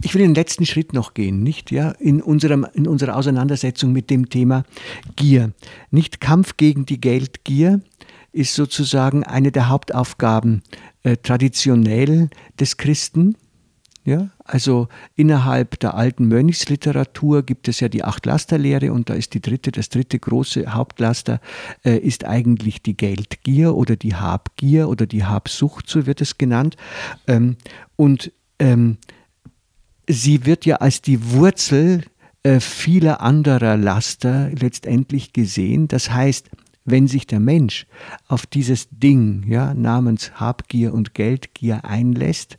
Ich 0.01 0.13
will 0.13 0.21
den 0.21 0.35
letzten 0.35 0.65
Schritt 0.65 0.93
noch 0.93 1.13
gehen, 1.13 1.43
nicht? 1.43 1.71
Ja, 1.71 1.91
in, 1.91 2.21
unserem, 2.21 2.65
in 2.73 2.87
unserer 2.87 3.15
Auseinandersetzung 3.15 3.93
mit 3.93 4.09
dem 4.09 4.29
Thema 4.29 4.63
Gier. 5.15 5.51
Nicht 5.91 6.19
Kampf 6.19 6.57
gegen 6.57 6.85
die 6.85 6.99
Geldgier 6.99 7.81
ist 8.31 8.55
sozusagen 8.55 9.23
eine 9.23 9.51
der 9.51 9.69
Hauptaufgaben 9.69 10.63
äh, 11.03 11.17
traditionell 11.17 12.29
des 12.59 12.77
Christen. 12.77 13.37
Ja, 14.05 14.31
also 14.43 14.89
innerhalb 15.15 15.79
der 15.79 15.93
alten 15.93 16.27
Mönchsliteratur 16.27 17.41
gibt 17.41 17.69
es 17.69 17.79
ja 17.79 17.87
die 17.87 18.03
Acht-Laster-Lehre 18.03 18.91
und 18.91 19.09
da 19.09 19.13
ist 19.13 19.33
die 19.33 19.39
dritte, 19.39 19.71
das 19.71 19.87
dritte 19.87 20.19
große 20.19 20.73
Hauptlaster 20.73 21.39
äh, 21.85 21.99
ist 21.99 22.25
eigentlich 22.25 22.81
die 22.81 22.97
Geldgier 22.97 23.75
oder 23.75 23.95
die 23.95 24.15
Habgier 24.15 24.89
oder 24.89 25.05
die 25.05 25.23
Habsucht, 25.23 25.87
so 25.87 26.05
wird 26.05 26.19
es 26.19 26.37
genannt. 26.37 26.75
Ähm, 27.27 27.55
und 27.95 28.33
ähm, 28.63 28.97
sie 30.07 30.45
wird 30.45 30.65
ja 30.65 30.77
als 30.77 31.01
die 31.01 31.31
Wurzel 31.31 32.05
äh, 32.43 32.59
vieler 32.59 33.21
anderer 33.21 33.77
Laster 33.77 34.49
letztendlich 34.51 35.33
gesehen. 35.33 35.87
Das 35.87 36.11
heißt, 36.11 36.49
wenn 36.85 37.07
sich 37.07 37.27
der 37.27 37.39
Mensch 37.39 37.85
auf 38.27 38.45
dieses 38.45 38.87
Ding 38.89 39.45
ja, 39.47 39.73
namens 39.73 40.33
Habgier 40.35 40.93
und 40.93 41.13
Geldgier 41.13 41.85
einlässt, 41.85 42.57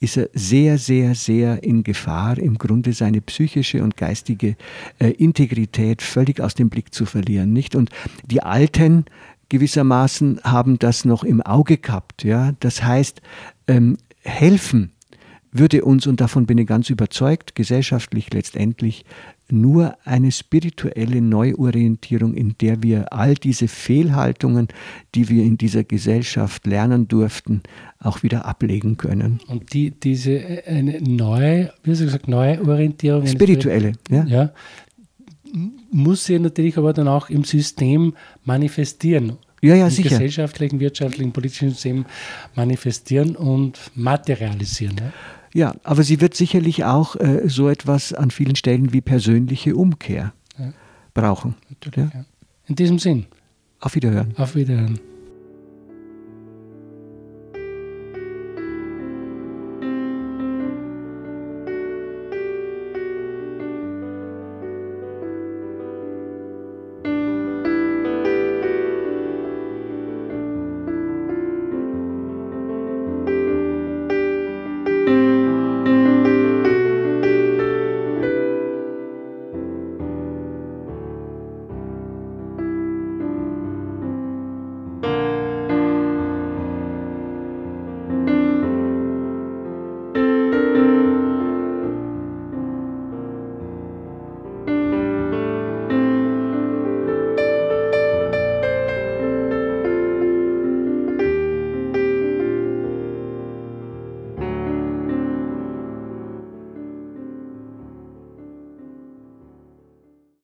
ist 0.00 0.18
er 0.18 0.28
sehr, 0.34 0.76
sehr, 0.76 1.14
sehr 1.14 1.62
in 1.62 1.82
Gefahr, 1.82 2.36
im 2.38 2.58
Grunde 2.58 2.92
seine 2.92 3.22
psychische 3.22 3.82
und 3.82 3.96
geistige 3.96 4.56
äh, 4.98 5.10
Integrität 5.10 6.02
völlig 6.02 6.40
aus 6.40 6.54
dem 6.54 6.68
Blick 6.68 6.92
zu 6.92 7.06
verlieren. 7.06 7.52
Nicht? 7.54 7.74
Und 7.74 7.90
die 8.26 8.42
Alten 8.42 9.06
gewissermaßen 9.48 10.40
haben 10.42 10.78
das 10.78 11.06
noch 11.06 11.24
im 11.24 11.40
Auge 11.40 11.78
gehabt. 11.78 12.24
Ja? 12.24 12.52
Das 12.60 12.82
heißt, 12.82 13.22
ähm, 13.66 13.96
helfen 14.24 14.93
würde 15.54 15.84
uns, 15.84 16.06
und 16.06 16.20
davon 16.20 16.46
bin 16.46 16.58
ich 16.58 16.66
ganz 16.66 16.90
überzeugt, 16.90 17.54
gesellschaftlich 17.54 18.32
letztendlich 18.32 19.04
nur 19.48 19.96
eine 20.04 20.32
spirituelle 20.32 21.20
Neuorientierung, 21.20 22.34
in 22.34 22.56
der 22.60 22.82
wir 22.82 23.12
all 23.12 23.34
diese 23.34 23.68
Fehlhaltungen, 23.68 24.68
die 25.14 25.28
wir 25.28 25.44
in 25.44 25.56
dieser 25.56 25.84
Gesellschaft 25.84 26.66
lernen 26.66 27.06
durften, 27.06 27.62
auch 28.00 28.24
wieder 28.24 28.46
ablegen 28.46 28.96
können. 28.96 29.40
Und 29.46 29.72
die, 29.72 29.92
diese 29.92 30.32
äh, 30.32 30.64
eine 30.66 31.00
neue, 31.00 31.72
wie 31.84 31.92
hast 31.92 32.00
du 32.00 32.06
gesagt, 32.06 32.26
Neuorientierung? 32.26 33.26
Spirituelle, 33.26 33.92
ja. 34.10 34.24
ja. 34.24 34.52
Muss 35.92 36.24
sie 36.24 36.38
natürlich 36.40 36.76
aber 36.78 36.92
dann 36.92 37.06
auch 37.06 37.30
im 37.30 37.44
System 37.44 38.14
manifestieren. 38.44 39.34
Ja, 39.62 39.76
ja, 39.76 39.84
Im 39.86 39.90
sicher. 39.90 40.10
gesellschaftlichen, 40.10 40.80
wirtschaftlichen, 40.80 41.32
politischen 41.32 41.70
System 41.70 42.04
manifestieren 42.56 43.36
und 43.36 43.78
materialisieren. 43.94 44.96
Ja? 44.98 45.12
Ja, 45.54 45.76
aber 45.84 46.02
sie 46.02 46.20
wird 46.20 46.34
sicherlich 46.34 46.84
auch 46.84 47.14
äh, 47.14 47.48
so 47.48 47.68
etwas 47.68 48.12
an 48.12 48.32
vielen 48.32 48.56
Stellen 48.56 48.92
wie 48.92 49.00
persönliche 49.00 49.76
Umkehr 49.76 50.34
ja. 50.58 50.72
brauchen. 51.14 51.54
Ja. 51.94 52.10
In 52.66 52.74
diesem 52.74 52.98
Sinn. 52.98 53.26
Auf 53.78 53.94
Wiederhören. 53.94 54.34
Auf 54.36 54.56
Wiederhören. 54.56 54.98